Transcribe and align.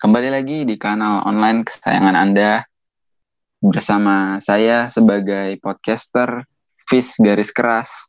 Kembali 0.00 0.32
lagi 0.32 0.64
di 0.64 0.80
kanal 0.80 1.28
online 1.28 1.60
kesayangan 1.60 2.16
Anda 2.16 2.64
bersama 3.60 4.40
saya 4.40 4.88
sebagai 4.88 5.60
podcaster 5.60 6.48
Fish 6.88 7.20
Garis 7.20 7.52
Keras 7.52 8.08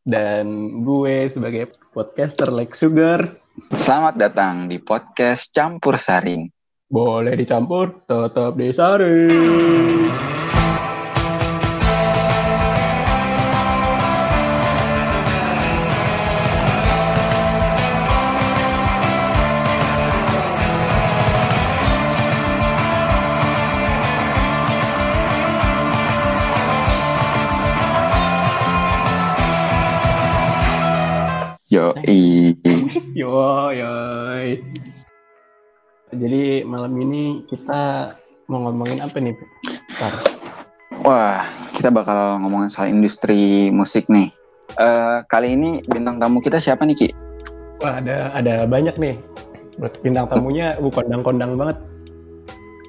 dan 0.00 0.80
gue 0.80 1.28
sebagai 1.28 1.76
podcaster 1.92 2.48
Lex 2.48 2.80
Sugar. 2.80 3.36
Selamat 3.76 4.16
datang 4.16 4.64
di 4.64 4.80
podcast 4.80 5.52
Campur 5.52 6.00
Saring. 6.00 6.48
Boleh 6.88 7.36
dicampur, 7.36 8.08
tetap 8.08 8.56
disaring. 8.56 10.08
Yo, 31.96 32.12
yo, 33.16 33.32
yo. 33.72 33.92
Jadi 36.12 36.60
malam 36.68 36.92
ini 37.00 37.40
kita 37.48 38.12
mau 38.52 38.68
ngomongin 38.68 39.00
apa 39.00 39.16
nih, 39.16 39.32
Tar? 39.96 40.12
Wah, 41.00 41.48
kita 41.72 41.88
bakal 41.88 42.36
ngomongin 42.44 42.68
soal 42.68 42.92
industri 42.92 43.72
musik 43.72 44.04
nih. 44.12 44.28
Uh, 44.76 45.24
kali 45.32 45.56
ini 45.56 45.80
bintang 45.88 46.20
tamu 46.20 46.44
kita 46.44 46.60
siapa 46.60 46.84
nih, 46.84 46.96
Ki? 47.00 47.08
Wah, 47.80 47.96
ada 47.96 48.28
ada 48.36 48.68
banyak 48.68 49.00
nih. 49.00 49.16
Bintang 50.04 50.28
tamunya 50.28 50.76
bu 50.76 50.92
kondang-kondang 50.92 51.56
banget. 51.56 51.80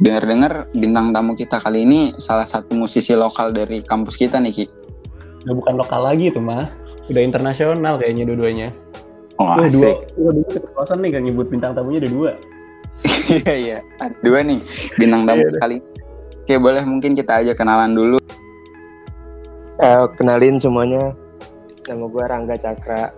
Dengar-dengar 0.04 0.68
bintang 0.76 1.16
tamu 1.16 1.32
kita 1.40 1.64
kali 1.64 1.88
ini 1.88 2.12
salah 2.20 2.44
satu 2.44 2.76
musisi 2.76 3.16
lokal 3.16 3.55
dari 3.55 3.80
kampus 3.88 4.20
kita 4.20 4.36
nih, 4.44 4.52
Ki. 4.52 4.66
Udah 5.48 5.55
bukan 5.55 5.74
lokal 5.80 6.12
lagi 6.12 6.27
tuh, 6.27 6.44
mah 6.44 6.68
udah 7.08 7.24
internasional 7.24 7.96
kayaknya 7.96 8.27
dua-duanya. 8.27 8.76
Oh, 9.38 9.46
oh 9.46 9.62
asik. 9.62 10.13
Dua, 10.18 10.32
dua, 10.34 10.41
dua 10.41 10.49
keceplosan 10.57 10.98
nih 11.05 11.12
kan 11.13 11.21
nyebut 11.26 11.48
bintang 11.49 11.77
tamunya 11.77 12.02
ada 12.02 12.10
dua. 12.10 12.32
Iya 13.27 13.54
iya, 13.54 13.77
dua 14.26 14.41
nih 14.41 14.57
bintang 14.98 15.30
tamu 15.30 15.46
yeah, 15.46 15.60
kali. 15.62 15.77
Oke 16.48 16.55
boleh 16.57 16.82
mungkin 16.88 17.13
kita 17.13 17.46
aja 17.46 17.54
kenalan 17.54 17.93
dulu. 17.93 18.18
Uh, 19.77 20.10
kenalin 20.18 20.58
semuanya, 20.58 21.13
nama 21.85 22.10
gue 22.10 22.24
Rangga 22.26 22.58
Cakra. 22.58 23.13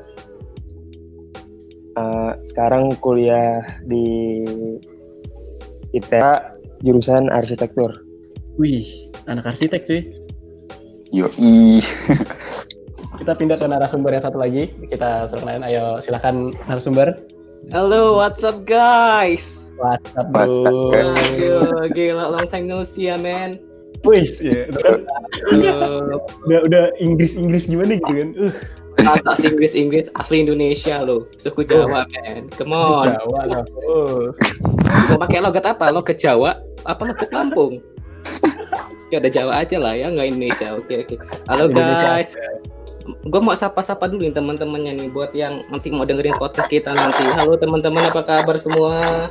Uh, 1.96 2.36
sekarang 2.44 3.00
kuliah 3.00 3.64
di 3.88 4.44
ITERA 5.96 6.60
jurusan 6.84 7.32
arsitektur. 7.32 8.04
Wih, 8.60 8.84
anak 9.32 9.56
arsitek 9.56 9.88
sih. 9.88 10.02
Yo 11.16 11.32
i. 11.40 11.80
kita 13.20 13.36
pindah 13.36 13.58
ke 13.60 13.66
narasumber 13.68 14.16
yang 14.16 14.24
satu 14.24 14.40
lagi. 14.40 14.72
Kita 14.88 15.28
lain. 15.44 15.62
Ayo 15.68 16.00
silakan 16.00 16.56
narasumber. 16.72 17.20
Halo, 17.76 18.16
what's 18.16 18.42
up 18.48 18.64
guys? 18.64 19.60
What's 19.76 20.08
up, 20.16 20.32
bro? 20.32 20.48
What's 20.48 20.58
up, 20.64 20.96
Aduh, 21.36 21.92
gila 21.92 22.32
long 22.32 22.48
time 22.48 22.72
no 22.72 22.88
see 22.88 23.12
ya, 23.12 23.20
man. 23.20 23.60
Wih, 24.08 24.32
ya, 24.40 24.64
udah, 24.72 24.96
udah, 26.48 26.60
udah 26.72 26.84
Inggris 27.04 27.36
Inggris 27.36 27.68
gimana 27.68 28.00
gitu 28.00 28.14
kan? 28.16 28.30
Uh. 28.40 28.54
Masa 29.04 29.44
Inggris 29.44 29.76
Inggris 29.76 30.08
asli 30.16 30.48
Indonesia 30.48 31.04
lo, 31.04 31.28
suku 31.36 31.68
Jawa, 31.68 32.08
oh. 32.08 32.08
man. 32.08 32.48
Come 32.56 32.72
on. 32.72 33.12
Jawa 33.12 33.42
lah. 33.44 33.64
Oh. 33.92 34.32
Mau 35.12 35.20
pakai 35.20 35.44
logat 35.44 35.68
apa? 35.68 35.92
Logat 35.92 36.16
Jawa? 36.16 36.64
Apa 36.88 37.12
logat 37.12 37.28
Lampung? 37.36 37.84
Ya 39.12 39.20
udah 39.20 39.32
Jawa 39.32 39.52
aja 39.68 39.76
lah 39.84 40.00
ya, 40.00 40.08
nggak 40.08 40.28
Indonesia. 40.32 40.80
Oke 40.80 41.04
oke. 41.04 41.16
Halo 41.52 41.68
guys 41.68 42.40
gue 43.14 43.42
mau 43.42 43.56
sapa-sapa 43.56 44.10
dulu 44.10 44.26
nih 44.28 44.34
teman-temannya 44.36 44.92
nih 44.96 45.08
buat 45.10 45.32
yang 45.34 45.66
nanti 45.70 45.90
mau 45.90 46.06
dengerin 46.06 46.38
podcast 46.38 46.70
kita 46.70 46.94
nanti. 46.94 47.24
Halo 47.38 47.58
teman-teman, 47.58 48.06
apa 48.06 48.22
kabar 48.22 48.56
semua? 48.60 49.28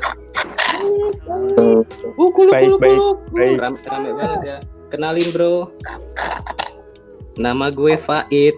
Uh, 1.28 1.82
kuluk, 2.16 2.52
baik, 2.54 2.66
kuluk, 2.66 2.80
baik, 2.80 2.96
kuluk. 2.96 3.16
Baik. 3.34 3.56
Rame, 3.60 3.78
rame 3.84 4.10
banget 4.14 4.40
ya. 4.42 4.58
Kenalin 4.88 5.28
bro. 5.30 5.70
Nama 7.38 7.66
gue 7.70 7.94
Faid. 8.00 8.56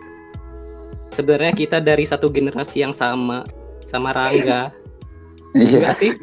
Sebenarnya 1.10 1.52
kita 1.52 1.82
dari 1.82 2.06
satu 2.06 2.30
generasi 2.30 2.86
yang 2.86 2.94
sama, 2.94 3.44
sama 3.82 4.14
Rangga. 4.14 4.70
Iya 5.58 5.90
sih? 5.90 6.14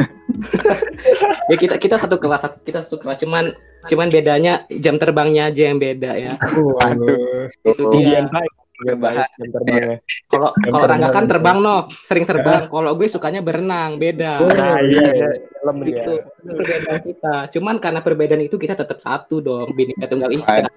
ya 1.52 1.56
kita 1.56 1.76
kita 1.80 1.96
satu 2.00 2.20
kelas 2.20 2.48
kita 2.64 2.84
satu 2.84 3.00
kelas 3.00 3.20
cuman 3.24 3.52
cuman 3.88 4.08
bedanya 4.12 4.68
jam 4.70 4.96
terbangnya 5.00 5.52
aja 5.52 5.68
yang 5.68 5.78
beda 5.80 6.12
ya. 6.16 6.34
Waduh. 6.56 7.52
Itu 7.68 7.84
dia. 8.00 8.28
Iya. 8.78 9.98
Kalau 10.30 10.54
kalau 10.54 10.86
Rangga 10.86 11.10
kan 11.10 11.26
terbang 11.26 11.58
no, 11.58 11.90
sering 12.06 12.30
terbang. 12.30 12.70
Kalau 12.70 12.92
gue 12.94 13.08
sukanya 13.10 13.42
berenang, 13.42 13.98
beda. 13.98 14.46
Oh, 14.46 14.52
nah, 14.54 14.78
iya, 14.78 15.02
iya. 15.10 15.30
itu 15.66 16.14
perbedaan 16.46 17.02
kita. 17.02 17.36
Cuman 17.58 17.82
karena 17.82 18.06
perbedaan 18.06 18.44
itu 18.46 18.62
kita 18.62 18.78
tetap 18.78 19.02
satu 19.02 19.42
dong, 19.42 19.74
bineka 19.74 20.06
tunggal 20.06 20.30
ika. 20.30 20.70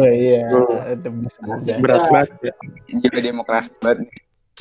Oh 0.00 0.08
iya. 0.08 0.48
Berat 1.76 2.02
banget. 2.08 2.30
Jadi 2.88 3.18
demokrasi 3.20 3.70
banget. 3.84 4.08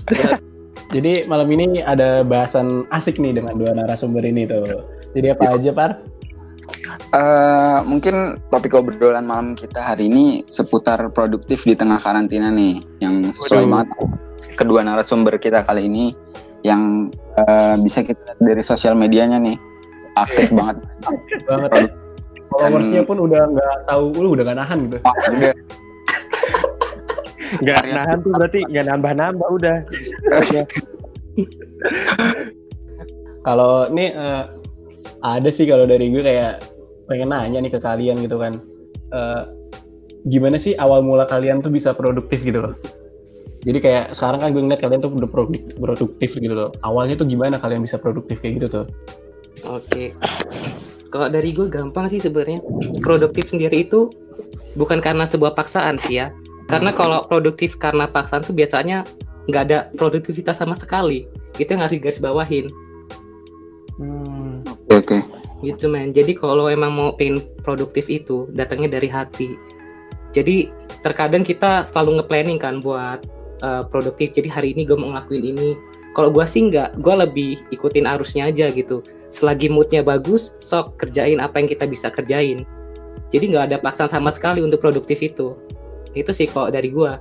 Jadi 0.96 1.24
malam 1.24 1.48
ini 1.48 1.80
ada 1.80 2.20
bahasan 2.28 2.84
asik 2.92 3.16
nih 3.16 3.40
dengan 3.40 3.56
dua 3.56 3.72
narasumber 3.72 4.28
ini 4.28 4.44
tuh. 4.44 4.84
Jadi 5.16 5.28
apa 5.32 5.56
aja, 5.56 5.72
Par? 5.72 5.92
Uh, 7.12 7.84
mungkin 7.84 8.40
topik 8.54 8.78
obrolan 8.78 9.28
malam 9.28 9.58
kita 9.58 9.82
hari 9.82 10.08
ini 10.08 10.46
seputar 10.48 11.02
produktif 11.12 11.66
di 11.68 11.76
tengah 11.76 12.00
karantina 12.00 12.48
nih, 12.54 12.80
yang 13.04 13.34
sesuai 13.36 13.68
banget 13.68 13.90
kedua 14.56 14.86
narasumber 14.86 15.42
kita 15.42 15.66
kali 15.66 15.90
ini 15.90 16.14
yang 16.62 17.10
uh, 17.42 17.76
bisa 17.82 18.06
kita 18.06 18.22
lihat 18.22 18.40
dari 18.40 18.62
sosial 18.62 18.94
medianya 18.94 19.42
nih 19.42 19.58
aktif 20.20 20.54
banget. 20.54 20.78
banget. 21.48 21.72
Followersnya 22.52 23.08
pun 23.08 23.18
udah 23.24 23.48
nggak 23.48 23.76
tahu, 23.88 24.12
lu 24.12 24.36
udah 24.36 24.44
nggak 24.44 24.60
nahan 24.60 24.80
gitu. 24.92 24.98
Oh, 25.08 25.16
Nggak 27.64 27.84
nahan 27.84 28.18
tuh 28.24 28.32
berarti 28.32 28.60
nggak 28.64 28.86
nambah-nambah 28.88 29.48
udah. 29.60 29.78
kalau 33.48 33.92
ini 33.92 34.16
uh, 34.16 34.48
ada 35.22 35.50
sih 35.54 35.70
kalau 35.70 35.86
dari 35.86 36.10
gue 36.10 36.22
kayak 36.26 36.66
pengen 37.06 37.30
nanya 37.30 37.62
nih 37.62 37.72
ke 37.74 37.80
kalian 37.82 38.26
gitu 38.26 38.42
kan. 38.42 38.62
Uh, 39.14 39.44
gimana 40.30 40.58
sih 40.62 40.78
awal 40.78 41.02
mula 41.02 41.26
kalian 41.26 41.62
tuh 41.62 41.74
bisa 41.74 41.94
produktif 41.94 42.42
gitu 42.42 42.62
loh? 42.62 42.76
Jadi 43.62 43.78
kayak 43.78 44.18
sekarang 44.18 44.42
kan 44.42 44.50
gue 44.58 44.62
ngeliat 44.66 44.82
kalian 44.82 45.06
tuh 45.06 45.14
udah 45.14 45.30
produktif, 45.30 45.62
produktif 45.78 46.30
gitu 46.34 46.54
loh. 46.54 46.70
Awalnya 46.82 47.22
tuh 47.22 47.30
gimana 47.30 47.62
kalian 47.62 47.86
bisa 47.86 48.02
produktif 48.02 48.42
kayak 48.42 48.62
gitu 48.62 48.68
tuh? 48.82 48.86
Oke. 49.70 49.86
Okay. 49.86 50.08
kalau 51.12 51.28
dari 51.28 51.52
gue 51.52 51.68
gampang 51.68 52.08
sih 52.10 52.24
sebenarnya. 52.24 52.64
Produktif 53.04 53.52
sendiri 53.52 53.86
itu 53.86 54.10
bukan 54.80 55.04
karena 55.04 55.28
sebuah 55.28 55.54
paksaan 55.54 56.02
sih 56.02 56.24
ya. 56.24 56.34
Karena 56.72 56.96
kalau 56.96 57.28
produktif 57.28 57.76
karena 57.76 58.08
paksaan 58.08 58.48
tuh 58.48 58.56
biasanya 58.56 59.04
nggak 59.52 59.64
ada 59.70 59.80
produktivitas 60.00 60.58
sama 60.58 60.74
sekali. 60.74 61.28
Itu 61.60 61.76
yang 61.76 61.84
harus 61.84 62.00
digaris 62.00 62.24
bawahin 62.24 62.72
Hmm. 62.72 62.91
Oke. 64.92 65.08
Okay, 65.08 65.20
okay. 65.24 65.40
Gitu 65.62 65.86
men. 65.88 66.12
Jadi 66.12 66.36
kalau 66.36 66.68
emang 66.68 66.92
mau 66.92 67.10
pengen 67.16 67.46
produktif 67.62 68.10
itu 68.10 68.50
datangnya 68.52 68.98
dari 68.98 69.08
hati. 69.08 69.56
Jadi 70.36 70.72
terkadang 71.06 71.44
kita 71.44 71.84
selalu 71.88 72.22
nge-planning 72.22 72.60
kan 72.60 72.82
buat 72.82 73.24
uh, 73.62 73.88
produktif. 73.88 74.36
Jadi 74.36 74.50
hari 74.52 74.74
ini 74.76 74.84
gue 74.84 74.98
mau 74.98 75.14
ngelakuin 75.14 75.44
ini. 75.44 75.70
Kalau 76.12 76.28
gue 76.28 76.44
sih 76.44 76.68
nggak, 76.68 77.00
gue 77.00 77.16
lebih 77.24 77.52
ikutin 77.72 78.04
arusnya 78.04 78.52
aja 78.52 78.68
gitu. 78.74 79.00
Selagi 79.32 79.72
moodnya 79.72 80.04
bagus, 80.04 80.52
sok 80.60 81.00
kerjain 81.00 81.40
apa 81.40 81.64
yang 81.64 81.72
kita 81.72 81.88
bisa 81.88 82.12
kerjain. 82.12 82.68
Jadi 83.32 83.56
nggak 83.56 83.72
ada 83.72 83.78
paksaan 83.80 84.12
sama 84.12 84.28
sekali 84.28 84.60
untuk 84.60 84.84
produktif 84.84 85.24
itu. 85.24 85.56
Itu 86.12 86.36
sih 86.36 86.52
kok 86.52 86.76
dari 86.76 86.92
gue. 86.92 87.12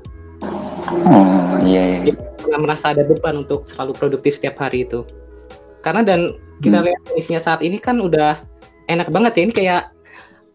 Oh 1.06 1.55
iya. 1.62 2.02
iya. 2.02 2.14
Nggak 2.43 2.61
merasa 2.66 2.90
ada 2.90 3.06
beban 3.06 3.46
untuk 3.46 3.70
selalu 3.70 3.94
produktif 3.94 4.43
setiap 4.43 4.58
hari 4.58 4.82
itu. 4.82 5.06
Karena 5.87 6.02
dan 6.02 6.34
kita 6.61 6.79
hmm. 6.81 6.87
lihat 6.87 7.01
kondisinya 7.09 7.41
saat 7.41 7.61
ini 7.65 7.81
kan 7.81 7.97
udah 7.99 8.45
enak 8.87 9.09
banget 9.09 9.33
ya 9.37 9.43
ini 9.43 9.55
kayak 9.57 9.83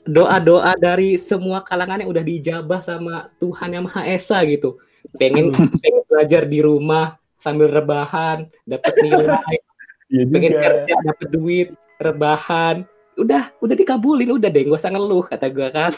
doa-doa 0.06 0.78
dari 0.78 1.18
semua 1.18 1.66
kalangan 1.66 2.06
yang 2.06 2.10
udah 2.13 2.24
dijabah 2.24 2.80
sama 2.86 3.34
Tuhan 3.42 3.74
yang 3.74 3.84
Maha 3.90 4.06
Esa 4.06 4.46
gitu. 4.46 4.78
Pengen 5.18 5.50
hmm. 5.50 5.78
pengen 5.84 6.04
belajar 6.06 6.44
di 6.46 6.60
rumah 6.62 7.18
sambil 7.42 7.69
rebahan, 7.69 8.50
dapat 8.66 8.94
nilai, 9.02 9.57
ya 10.13 10.24
pengen 10.30 10.54
kerja 10.57 10.94
dapat 11.02 11.28
duit, 11.30 11.68
rebahan, 12.02 12.86
udah 13.18 13.54
udah 13.62 13.75
dikabulin, 13.78 14.34
udah 14.34 14.50
deh, 14.50 14.66
gak 14.66 14.81
usah 14.81 14.94
ngeluh 14.94 15.25
kata 15.25 15.50
gue 15.50 15.69
kan. 15.74 15.94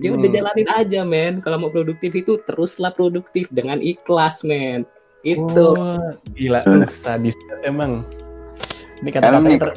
Ya 0.00 0.08
udah 0.16 0.24
hmm. 0.24 0.36
jalanin 0.40 0.68
aja 0.72 1.00
men. 1.04 1.44
Kalau 1.44 1.60
mau 1.60 1.68
produktif 1.68 2.16
itu 2.16 2.40
teruslah 2.48 2.96
produktif 2.96 3.52
dengan 3.52 3.76
ikhlas 3.76 4.40
men. 4.40 4.88
Itu. 5.20 5.76
Oh, 5.76 6.16
gila, 6.32 6.64
uh, 6.64 6.88
sadis 6.96 7.36
emang 7.60 8.08
Ini 9.02 9.10
kata-katanya 9.10 9.50
nih. 9.50 9.58
ter, 9.58 9.70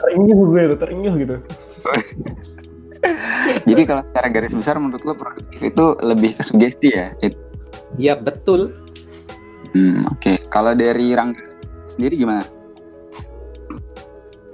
terenyuh 0.00 0.38
gue 0.48 0.62
terenyuh 0.76 1.14
gitu. 1.20 1.36
Jadi 3.68 3.82
kalau 3.84 4.02
secara 4.04 4.28
garis 4.28 4.52
besar 4.52 4.76
menurut 4.76 5.04
lo 5.04 5.14
produktif 5.16 5.60
itu 5.60 5.84
lebih 6.00 6.36
ke 6.36 6.42
sugesti 6.44 6.88
ya? 6.92 7.12
It- 7.20 7.40
Ya 7.98 8.14
betul. 8.14 8.70
Hmm, 9.74 10.06
Oke, 10.08 10.40
kalau 10.48 10.72
dari 10.72 11.12
Rangga 11.12 11.42
sendiri 11.86 12.14
gimana? 12.14 12.46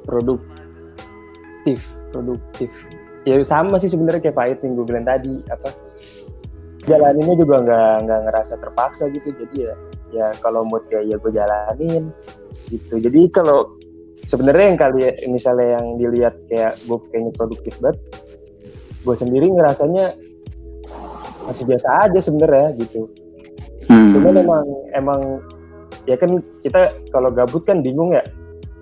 produktif 0.07 1.83
produktif 2.15 2.71
ya 3.27 3.43
sama 3.43 3.77
sih 3.77 3.91
sebenarnya 3.91 4.23
kayak 4.23 4.39
Pahit 4.39 4.59
yang 4.63 4.79
gue 4.79 4.87
bilang 4.87 5.05
tadi 5.05 5.43
apa 5.51 5.75
jalaninnya 6.87 7.35
juga 7.35 7.67
nggak 7.67 7.95
nggak 8.07 8.21
ngerasa 8.31 8.55
terpaksa 8.63 9.11
gitu 9.11 9.35
jadi 9.35 9.57
ya 9.59 9.75
ya 10.15 10.27
kalau 10.39 10.63
mood 10.63 10.87
ya 10.89 11.03
ya 11.03 11.19
gue 11.19 11.33
jalanin 11.35 12.15
gitu 12.71 13.03
jadi 13.03 13.21
kalau 13.35 13.76
sebenarnya 14.25 14.65
yang 14.73 14.79
kali 14.81 15.01
misalnya 15.29 15.77
yang 15.77 15.87
dilihat 16.01 16.35
kayak 16.49 16.81
gue 16.89 16.99
kayaknya 17.13 17.33
produktif 17.37 17.77
banget 17.83 17.99
gue 19.07 19.15
sendiri 19.15 19.47
ngerasanya 19.53 20.17
masih 21.47 21.65
biasa 21.69 22.11
aja 22.11 22.19
sebenarnya 22.19 22.75
gitu. 22.83 23.07
Hmm, 23.87 24.11
cuman 24.11 24.35
emang 24.35 24.65
emang 24.99 25.21
ya 26.11 26.19
kan 26.19 26.43
kita 26.67 26.91
kalau 27.15 27.31
gabut 27.31 27.63
kan 27.63 27.87
bingung 27.87 28.11
ya. 28.11 28.23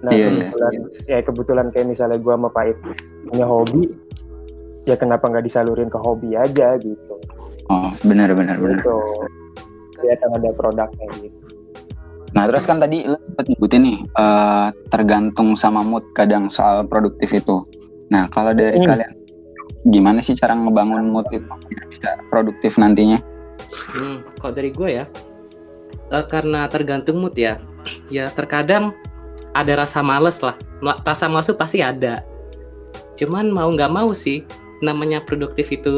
Nah 0.01 0.13
Iya, 0.13 0.29
iya. 0.33 0.49
kebetulan 0.49 0.75
ya 1.05 1.19
kebetulan 1.21 1.67
kayak 1.73 1.87
misalnya 1.93 2.19
gua 2.21 2.41
sama 2.41 2.49
Pait 2.53 2.77
punya 3.29 3.45
hobi 3.45 3.93
ya 4.89 4.97
kenapa 4.97 5.29
nggak 5.29 5.45
disalurin 5.45 5.93
ke 5.93 5.99
hobi 6.01 6.33
aja 6.33 6.81
gitu. 6.81 7.15
Oh, 7.69 7.93
benar 8.05 8.33
benar 8.33 8.57
benar. 8.57 8.81
gitu. 8.81 8.97
Kelihatan 10.01 10.31
ada 10.41 10.51
produknya 10.57 11.07
gitu 11.21 11.44
Nah, 12.35 12.51
terus 12.51 12.67
kan 12.67 12.83
tadi 12.83 13.07
lo 13.07 13.15
sempat 13.15 13.47
nyebutin 13.47 13.83
nih 13.87 13.99
eh, 14.03 14.67
tergantung 14.91 15.55
sama 15.55 15.87
mood 15.87 16.03
kadang 16.19 16.51
soal 16.51 16.83
produktif 16.83 17.31
itu. 17.31 17.63
Nah, 18.11 18.27
kalau 18.35 18.51
dari 18.51 18.83
Hmm. 18.83 18.91
kalian 18.91 19.13
gimana 19.87 20.19
sih 20.19 20.35
cara 20.35 20.57
ngebangun 20.59 21.15
mood 21.15 21.29
itu 21.31 21.47
biar 21.47 21.85
bisa 21.89 22.19
produktif 22.29 22.75
nantinya? 22.75 23.23
Hmm, 23.95 24.27
kalau 24.43 24.53
dari 24.53 24.75
gue 24.75 24.91
ya, 25.03 25.05
eh, 26.11 26.25
karena 26.27 26.67
tergantung 26.67 27.23
mood 27.23 27.39
ya. 27.39 27.63
Ya 28.11 28.33
terkadang 28.35 28.97
ada 29.55 29.87
rasa 29.87 30.03
males 30.03 30.43
lah. 30.43 30.59
Rasa 31.07 31.31
males 31.31 31.47
itu 31.47 31.55
pasti 31.55 31.79
ada. 31.85 32.27
Cuman 33.15 33.47
mau 33.55 33.71
nggak 33.71 33.93
mau 33.95 34.11
sih, 34.11 34.43
namanya 34.83 35.23
produktif 35.23 35.71
itu 35.71 35.95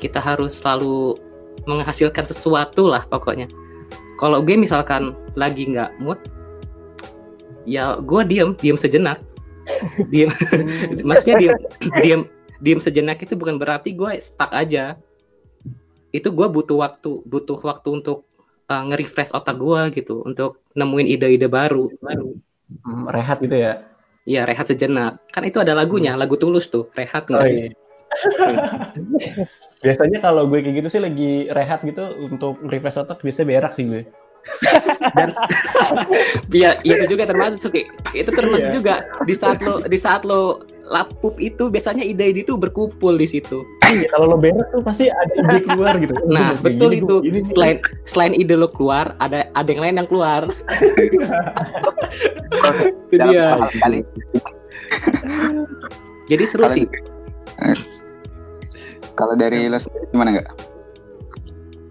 kita 0.00 0.16
harus 0.16 0.58
selalu 0.58 1.20
menghasilkan 1.68 2.24
sesuatu 2.24 2.88
lah 2.88 3.04
pokoknya. 3.06 3.46
Kalau 4.16 4.38
gue 4.40 4.54
misalkan 4.54 5.16
lagi 5.34 5.66
nggak 5.66 5.98
mood, 5.98 6.18
ya 7.64 7.98
gue 7.98 8.20
diem, 8.26 8.54
diem 8.58 8.78
sejenak. 8.78 9.18
diem, 10.10 10.26
maksudnya 11.06 11.36
diem, 11.38 11.54
diem, 12.02 12.20
diem 12.58 12.80
sejenak 12.82 13.22
itu 13.22 13.38
bukan 13.38 13.56
berarti 13.58 13.94
gue 13.94 14.18
stuck 14.18 14.50
aja. 14.50 14.98
Itu 16.10 16.28
gue 16.34 16.46
butuh 16.50 16.76
waktu 16.82 17.22
butuh 17.24 17.56
waktu 17.62 17.88
untuk 18.02 18.26
uh, 18.66 18.82
nge-refresh 18.90 19.32
otak 19.32 19.56
gue 19.56 19.80
gitu 19.96 20.22
untuk 20.22 20.60
nemuin 20.74 21.08
ide-ide 21.08 21.46
baru. 21.46 21.88
Baru 21.98 22.36
Hmm, 22.72 23.04
rehat 23.12 23.36
gitu 23.44 23.52
ya. 23.52 23.84
ya 24.24 24.48
rehat 24.48 24.64
sejenak. 24.64 25.20
Kan 25.28 25.44
itu 25.44 25.60
ada 25.60 25.76
lagunya 25.76 26.16
lagu 26.16 26.40
tulus 26.40 26.72
tuh 26.72 26.88
rehat 26.96 27.28
nggak 27.28 27.42
Oh, 27.42 27.44
sih? 27.44 27.68
iya. 27.68 27.70
Biasanya 29.82 30.18
kalau 30.22 30.46
gue 30.46 30.62
kayak 30.62 30.78
gitu 30.78 30.88
sih 30.88 31.02
lagi 31.02 31.50
rehat 31.50 31.82
gitu 31.82 32.06
untuk 32.22 32.58
refresh 32.70 33.02
otak 33.02 33.18
biasanya 33.20 33.46
berak 33.58 33.74
sih 33.74 33.84
gue. 33.84 34.02
dan 35.18 35.30
ya 36.50 36.74
itu 36.82 37.06
juga 37.06 37.30
termasuk 37.30 37.74
itu 38.14 38.30
termasuk 38.30 38.68
Iya. 38.70 38.74
juga. 38.74 38.94
Di 39.22 39.34
saat 39.34 39.58
lo 39.62 39.82
di 39.82 39.98
saat 39.98 40.22
lo 40.22 40.62
lapup 40.82 41.38
itu 41.38 41.70
biasanya 41.70 42.02
ide-ide 42.04 42.42
itu 42.42 42.58
berkumpul 42.58 43.14
di 43.16 43.24
situ. 43.24 43.62
Iya, 43.86 44.10
kalau 44.12 44.34
lo 44.34 44.36
berak 44.36 44.66
tuh 44.74 44.82
pasti 44.82 45.08
ada 45.08 45.30
ide 45.34 45.62
keluar 45.64 45.94
gitu. 45.98 46.14
Nah 46.34 46.58
kayak 46.58 46.62
betul 46.62 46.90
gini, 46.90 46.98
itu. 47.00 47.06
gue 47.06 47.18
begini 47.22 47.38
nih. 47.38 47.50
selain 47.54 47.76
selain 48.04 48.34
ide 48.34 48.54
lo 48.58 48.68
keluar 48.70 49.14
ada 49.18 49.46
ada 49.54 49.68
yang 49.70 49.82
lain 49.82 49.94
yang 50.02 50.08
keluar. 50.10 50.42
Itu 53.10 53.16
dia. 53.30 53.58
jadi 56.26 56.44
seru 56.46 56.66
sih 56.66 56.86
kalau 59.16 59.34
dari 59.36 59.68
lo 59.68 59.78
sendiri 59.78 60.06
gimana 60.12 60.30
nggak? 60.38 60.48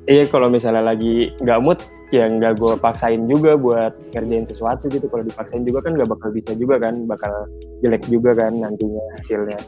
iya 0.10 0.26
kalau 0.28 0.50
misalnya 0.50 0.82
lagi 0.82 1.30
nggak 1.40 1.62
mood 1.62 1.80
ya 2.12 2.28
nggak 2.28 2.60
gue 2.60 2.76
paksain 2.84 3.24
juga 3.30 3.56
buat 3.56 3.96
ngerjain 4.12 4.44
sesuatu 4.44 4.92
gitu. 4.92 5.08
Kalau 5.08 5.24
dipaksain 5.24 5.64
juga 5.64 5.88
kan 5.88 5.96
nggak 5.96 6.10
bakal 6.12 6.30
bisa 6.36 6.52
juga 6.60 6.76
kan 6.82 7.08
bakal 7.08 7.32
jelek 7.80 8.04
juga 8.12 8.36
kan 8.36 8.52
nantinya 8.60 9.04
hasilnya. 9.20 9.60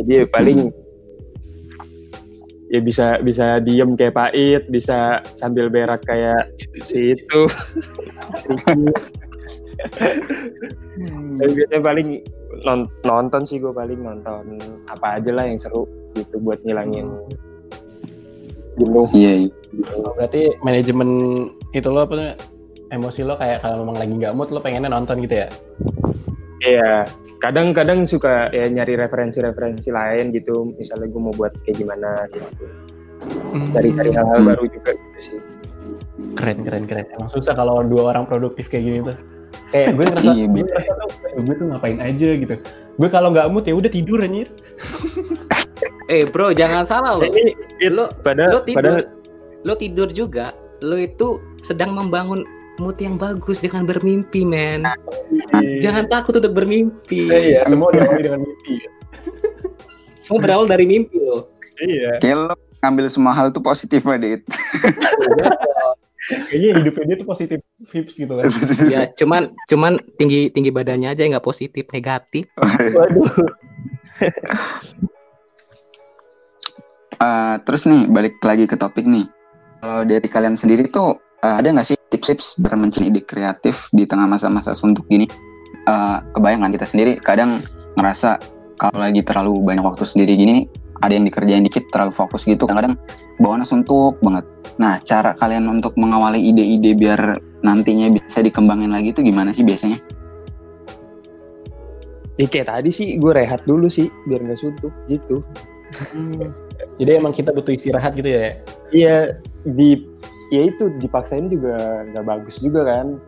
Jadi 0.00 0.10
ya 0.10 0.26
paling 0.26 0.74
ya 2.74 2.80
bisa 2.82 3.22
bisa 3.22 3.62
diem 3.62 3.94
kayak 3.94 4.18
pahit 4.18 4.66
bisa 4.66 5.22
sambil 5.38 5.70
berak 5.70 6.02
kayak 6.02 6.50
si 6.82 7.14
itu. 7.14 7.40
Tapi 11.38 11.50
biasanya 11.54 11.82
paling 11.82 12.08
non- 12.66 12.90
nonton 13.06 13.42
sih 13.46 13.62
gue 13.62 13.70
paling 13.70 14.02
nonton 14.02 14.58
apa 14.90 15.22
aja 15.22 15.30
lah 15.30 15.46
yang 15.46 15.58
seru 15.58 15.86
gitu 16.14 16.38
buat 16.40 16.58
ngilangin 16.62 17.10
jenuh 18.74 19.06
Iya, 19.14 19.32
iya. 19.46 19.50
Oh, 19.94 20.14
berarti 20.14 20.54
manajemen 20.62 21.10
itu 21.70 21.86
lo 21.90 22.06
apa 22.06 22.14
namanya, 22.14 22.34
emosi 22.90 23.20
lo 23.22 23.34
kayak 23.34 23.62
kalau 23.62 23.82
memang 23.82 23.98
lagi 23.98 24.12
nggak 24.18 24.34
mood 24.34 24.50
lo 24.50 24.58
pengennya 24.58 24.90
nonton 24.90 25.22
gitu 25.22 25.46
ya? 25.46 25.48
Iya, 26.58 27.06
kadang-kadang 27.38 28.02
suka 28.02 28.50
ya 28.50 28.66
nyari 28.66 28.94
referensi-referensi 28.96 29.90
lain 29.90 30.30
gitu. 30.30 30.74
Misalnya 30.74 31.06
gue 31.06 31.20
mau 31.20 31.34
buat 31.34 31.54
kayak 31.62 31.76
gimana 31.76 32.26
gitu. 32.30 32.46
Cari-cari 33.70 34.10
hal-hal 34.10 34.38
Hmm. 34.42 34.48
baru 34.48 34.64
juga 34.66 34.90
gitu 34.94 35.20
sih. 35.20 35.40
keren 36.34 36.62
keren 36.62 36.84
keren. 36.86 37.06
Emang 37.14 37.30
susah 37.30 37.54
kalau 37.54 37.82
dua 37.82 38.10
orang 38.10 38.26
produktif 38.26 38.66
kayak 38.66 38.84
gini 38.86 38.98
tuh. 39.02 39.16
Kayak 39.70 39.94
gue 39.94 40.04
ngerasa, 40.06 40.30
Iya, 40.30 40.44
gue 40.46 40.54
bener. 40.54 40.66
ngerasa 40.70 40.90
tuh 40.94 41.08
gue 41.42 41.54
tuh 41.54 41.66
ngapain 41.70 41.98
aja 42.00 42.28
gitu. 42.38 42.54
Gue 42.94 43.08
kalau 43.08 43.28
nggak 43.30 43.46
mood 43.50 43.66
ya 43.66 43.74
udah 43.74 43.90
tidur 43.90 44.18
anjir. 44.18 44.48
eh 46.08 46.24
bro 46.24 46.52
jangan 46.52 46.84
salah 46.84 47.16
lo 47.18 47.24
Ini 47.24 47.54
It, 47.80 47.92
lo 47.92 48.12
pada 48.22 48.48
lo 48.50 48.60
pada 48.60 48.66
tidur 48.66 48.98
lo 49.64 49.72
tidur 49.74 50.08
juga 50.12 50.52
lo 50.84 51.00
itu 51.00 51.40
sedang 51.64 51.96
membangun 51.96 52.44
mood 52.76 52.98
yang 52.98 53.16
bagus 53.16 53.62
dengan 53.62 53.86
bermimpi 53.86 54.42
men 54.42 54.84
jangan 55.80 56.10
takut 56.10 56.36
untuk 56.36 56.52
bermimpi 56.52 57.30
Iya, 57.30 57.40
iya, 57.40 57.60
semua 57.64 57.88
diawali 57.94 58.20
dengan 58.20 58.40
mimpi. 58.42 58.74
semua 60.20 60.40
berawal 60.42 60.66
dari 60.66 60.84
mimpi 60.84 61.16
lo 61.18 61.48
Iya. 61.74 62.22
Kayak 62.22 62.36
lo 62.38 62.54
ngambil 62.86 63.06
semua 63.10 63.34
hal 63.34 63.50
itu 63.50 63.58
positif 63.58 64.06
banget. 64.06 64.46
Kayaknya 66.46 66.70
hidupnya 66.80 67.04
dia 67.04 67.16
tuh 67.18 67.28
positif 67.28 67.58
vibes 67.90 68.14
gitu 68.14 68.32
kan. 68.32 68.46
ya 68.88 69.10
cuman 69.18 69.52
cuman 69.66 69.98
tinggi 70.16 70.48
tinggi 70.54 70.70
badannya 70.70 71.12
aja 71.12 71.26
yang 71.26 71.34
nggak 71.34 71.44
positif 71.44 71.84
negatif 71.90 72.46
Waduh. 72.56 73.26
Eh, 77.24 77.54
terus 77.64 77.88
nih 77.88 78.04
balik 78.10 78.36
lagi 78.44 78.68
ke 78.68 78.76
topik 78.76 79.08
nih. 79.08 79.24
Kalau 79.80 80.02
dari 80.04 80.28
kalian 80.28 80.56
sendiri 80.56 80.88
tuh 80.92 81.16
eh, 81.40 81.54
ada 81.60 81.72
nggak 81.72 81.86
sih 81.86 81.96
tips-tips 82.12 82.60
biar 82.60 82.76
mencari 82.76 83.08
ide 83.08 83.24
kreatif 83.24 83.88
di 83.96 84.04
tengah 84.04 84.28
masa-masa 84.28 84.76
suntuk 84.76 85.08
gini? 85.08 85.24
Eh, 85.88 86.16
kebayang 86.36 86.68
kan 86.68 86.72
kita 86.72 86.86
sendiri 86.88 87.16
kadang 87.20 87.64
ngerasa 87.96 88.40
kalau 88.76 88.98
lagi 89.00 89.22
terlalu 89.24 89.62
banyak 89.62 89.84
waktu 89.86 90.04
sendiri 90.04 90.34
gini 90.34 90.66
ada 91.00 91.14
yang 91.14 91.24
dikerjain 91.28 91.62
dikit 91.62 91.86
terlalu 91.94 92.10
fokus 92.10 92.42
gitu 92.44 92.66
kadang 92.66 92.98
bawaannya 93.40 93.64
suntuk 93.64 94.20
banget. 94.20 94.44
Nah 94.76 94.98
cara 95.06 95.32
kalian 95.38 95.70
untuk 95.70 95.94
mengawali 95.96 96.40
ide-ide 96.42 96.98
biar 96.98 97.38
nantinya 97.62 98.10
bisa 98.12 98.42
dikembangin 98.44 98.92
lagi 98.92 99.14
itu 99.16 99.24
gimana 99.24 99.54
sih 99.54 99.64
biasanya? 99.64 100.00
ya 102.34 102.50
kayak 102.50 102.66
tadi 102.66 102.90
sih 102.90 103.14
gue 103.22 103.30
rehat 103.30 103.62
dulu 103.62 103.86
sih 103.86 104.10
biar 104.26 104.42
nggak 104.42 104.58
suntuk 104.58 104.90
gitu. 105.06 105.38
Hmm. 106.10 106.63
Jadi 107.00 107.10
emang 107.18 107.34
kita 107.34 107.50
butuh 107.50 107.74
istirahat 107.74 108.14
gitu 108.14 108.30
ya? 108.30 108.54
Iya 108.94 109.16
di 109.66 110.06
ya 110.54 110.70
itu 110.70 110.94
dipaksain 111.02 111.50
juga 111.50 112.06
nggak 112.14 112.26
bagus 112.26 112.62
juga 112.62 112.86
kan. 112.86 113.18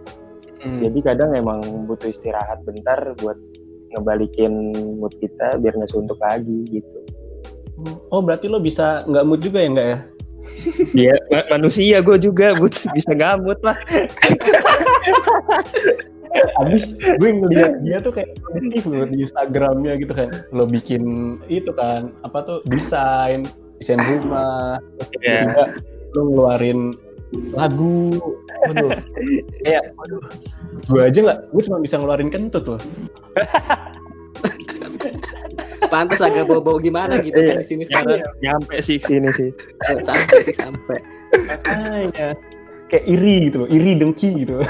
Hmm. 0.63 0.81
Jadi 0.83 0.99
kadang 1.03 1.35
emang 1.35 1.87
butuh 1.91 2.11
istirahat 2.11 2.63
bentar 2.63 2.99
buat 3.19 3.37
ngebalikin 3.95 4.75
mood 4.99 5.15
kita 5.19 5.59
biar 5.59 5.75
nggak 5.75 5.91
suntuk 5.91 6.19
lagi 6.23 6.67
gitu. 6.71 6.99
Oh 8.09 8.25
berarti 8.25 8.49
lo 8.49 8.63
bisa 8.63 9.05
nggak 9.05 9.27
mood 9.27 9.43
juga 9.43 9.63
ya 9.63 9.69
nggak 9.75 9.89
ya? 9.89 9.99
Ma- 11.33 11.49
manusia 11.59 11.99
gue 12.01 12.17
juga 12.23 12.55
butuh 12.55 12.87
bisa 12.95 13.11
ngamut 13.13 13.59
lah. 13.67 13.77
Abis 16.63 16.97
gue 16.99 17.29
ngeliat 17.31 17.83
dia 17.83 17.99
tuh 18.01 18.13
kayak 18.15 18.37
produktif 18.43 18.83
loh 18.89 19.05
di 19.09 19.25
Instagramnya 19.25 19.99
gitu 20.01 20.13
kan. 20.13 20.47
Lo 20.53 20.65
bikin 20.69 21.37
itu 21.51 21.71
kan 21.75 22.13
apa 22.23 22.39
tuh 22.45 22.59
desain 22.69 23.51
desain 23.81 24.01
rumah. 24.01 24.81
Iya. 25.23 25.53
Tiba-tiba 25.53 25.65
lo 26.17 26.21
ngeluarin 26.33 26.81
lagu 27.53 28.23
waduh 28.71 29.03
kayak 29.67 29.91
waduh 29.99 30.23
gue 30.79 31.03
aja 31.03 31.19
nggak 31.27 31.39
gue 31.51 31.63
cuma 31.67 31.83
bisa 31.83 31.99
ngeluarin 31.99 32.31
kentut 32.31 32.65
loh 32.65 32.81
Pantas 35.87 36.23
agak 36.23 36.51
bau-bau 36.51 36.83
gimana 36.83 37.23
gitu 37.23 37.39
kan 37.39 37.63
di 37.63 37.67
sini 37.67 37.87
sekarang. 37.87 38.19
Nyampe, 38.43 38.83
sih 38.83 38.99
sini 38.99 39.31
sih. 39.31 39.55
Sampai 40.03 40.43
sih 40.43 40.51
sampai. 40.51 40.99
makanya 41.45 42.35
kayak 42.87 43.05
iri 43.07 43.51
gitu 43.51 43.67
loh 43.67 43.69
iri 43.71 43.99
dengki 43.99 44.47
gitu 44.47 44.63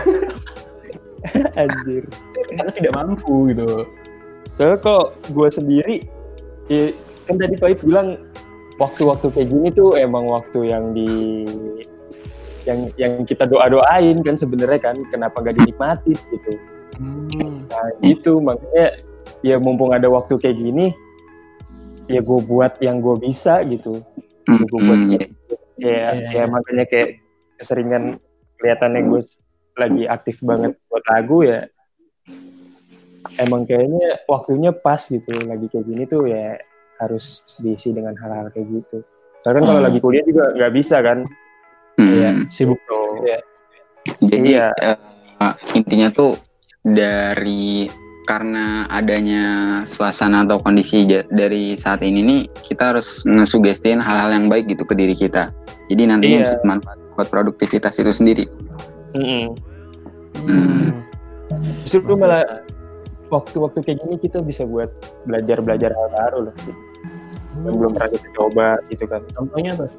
Anjir. 1.61 2.05
karena 2.55 2.73
tidak 2.73 2.93
mampu 2.95 3.53
gitu 3.53 3.85
Soalnya 4.57 4.81
kok 4.81 5.21
gue 5.37 5.49
sendiri, 5.53 5.97
ya, 6.73 6.89
kan 7.29 7.37
tadi 7.37 7.61
Pak 7.61 7.77
Ip 7.77 7.81
bilang 7.85 8.25
waktu-waktu 8.81 9.29
kayak 9.29 9.53
gini 9.53 9.69
tuh 9.69 10.01
emang 10.01 10.25
waktu 10.33 10.73
yang 10.73 10.97
di 10.97 11.45
yang 12.65 12.89
yang 12.97 13.29
kita 13.29 13.45
doa 13.45 13.69
doain 13.69 14.25
kan 14.25 14.33
sebenarnya 14.33 14.81
kan 14.81 14.97
kenapa 15.13 15.45
nggak 15.45 15.61
dinikmati 15.61 16.19
gitu 16.33 16.53
hmm. 16.99 17.69
nah 17.69 17.89
gitu 18.01 18.41
makanya 18.43 18.97
ya 19.45 19.61
mumpung 19.61 19.93
ada 19.93 20.09
waktu 20.09 20.41
kayak 20.41 20.57
gini 20.57 20.97
ya 22.11 22.25
gue 22.25 22.41
buat 22.43 22.81
yang 22.81 23.05
gue 23.05 23.21
bisa 23.21 23.61
gitu 23.69 24.01
Hmm, 24.47 24.63
gue 24.63 24.79
buat 24.79 25.01
hmm, 25.03 25.11
kayak 25.11 25.29
kayak 25.83 26.15
iya. 26.31 26.45
makanya 26.47 26.85
kayak 26.87 27.09
keseringan 27.59 28.23
kelihatannya 28.63 29.03
gue 29.11 29.21
lagi 29.77 30.03
aktif 30.09 30.41
banget 30.41 30.73
buat 30.89 31.05
lagu 31.07 31.45
ya 31.45 31.69
emang 33.37 33.69
kayaknya 33.69 34.25
waktunya 34.25 34.73
pas 34.73 35.05
gitu 35.05 35.29
lagi 35.45 35.69
kayak 35.69 35.85
gini 35.85 36.03
tuh 36.09 36.25
ya 36.25 36.57
harus 36.97 37.45
diisi 37.61 37.93
dengan 37.93 38.17
hal-hal 38.17 38.49
kayak 38.57 38.67
gitu 38.73 39.05
kan 39.45 39.63
kalau 39.63 39.79
Hmm. 39.79 39.87
lagi 39.87 40.01
kuliah 40.01 40.25
juga 40.27 40.51
nggak 40.57 40.73
bisa 40.75 40.99
kan 41.05 41.23
Hmm. 41.97 42.13
Iya, 42.13 42.31
sibuk 42.53 42.77
Tuh. 42.85 43.25
ya 43.25 43.41
Jadi 44.21 44.53
Iya. 44.53 44.69
eh, 44.77 45.55
intinya 45.73 46.13
tuh 46.13 46.37
dari 46.85 47.89
karena 48.29 48.85
adanya 48.87 49.45
suasana 49.89 50.45
atau 50.45 50.61
kondisi 50.61 51.09
dari 51.27 51.73
saat 51.75 52.05
ini 52.05 52.21
nih 52.23 52.41
kita 52.63 52.93
harus 52.95 53.25
ngesugestiin 53.25 53.99
hal-hal 53.99 54.31
yang 54.37 54.47
baik 54.47 54.69
gitu 54.69 54.85
ke 54.85 54.93
diri 54.93 55.17
kita. 55.17 55.51
Jadi 55.89 56.03
nantinya 56.05 56.37
Iya. 56.37 56.45
bisa 56.45 56.57
bermanfaat 56.61 56.99
buat 57.17 57.29
produktivitas 57.33 57.97
itu 57.97 58.13
sendiri. 58.13 58.45
Mm-mm. 59.17 59.45
Hmm. 60.37 60.93
justru 61.89 62.13
malah 62.15 62.45
waktu-waktu 63.33 63.79
kayak 63.83 63.99
gini 64.05 64.17
kita 64.21 64.45
bisa 64.45 64.69
buat 64.69 64.93
belajar-belajar 65.25 65.91
hal 65.91 66.09
baru 66.13 66.39
loh 66.51 66.55
yang 67.65 67.75
belum 67.81 67.91
pernah 67.97 68.11
kita 68.13 68.29
coba 68.37 68.69
gitu 68.93 69.05
kan 69.09 69.23
contohnya 69.33 69.73
tuh 69.81 69.91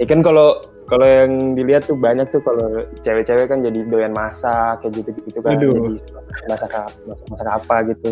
ya 0.00 0.06
kan 0.08 0.20
kalau 0.24 0.64
kalau 0.86 1.02
yang 1.02 1.58
dilihat 1.58 1.84
tuh 1.90 1.98
banyak 1.98 2.30
tuh 2.30 2.40
kalau 2.46 2.86
cewek-cewek 3.02 3.50
kan 3.50 3.60
jadi 3.60 3.84
doyan 3.90 4.14
masak 4.14 4.80
kayak 4.80 5.02
gitu-gitu 5.02 5.38
kan 5.42 5.58
Aduh. 5.58 5.74
jadi 5.74 6.48
masak 6.48 6.72
apa 6.72 6.90
masak, 7.04 7.26
masak 7.28 7.48
apa 7.50 7.76
gitu 7.92 8.10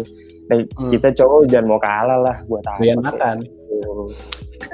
nah, 0.50 0.56
Hmm. 0.76 0.90
kita 0.92 1.08
cowok 1.16 1.40
jangan 1.48 1.66
mau 1.70 1.80
kalah 1.80 2.18
lah 2.20 2.36
buat 2.50 2.64
apa 2.68 2.78
doyan 2.82 3.00
makan 3.00 3.36
gitu. 3.46 3.92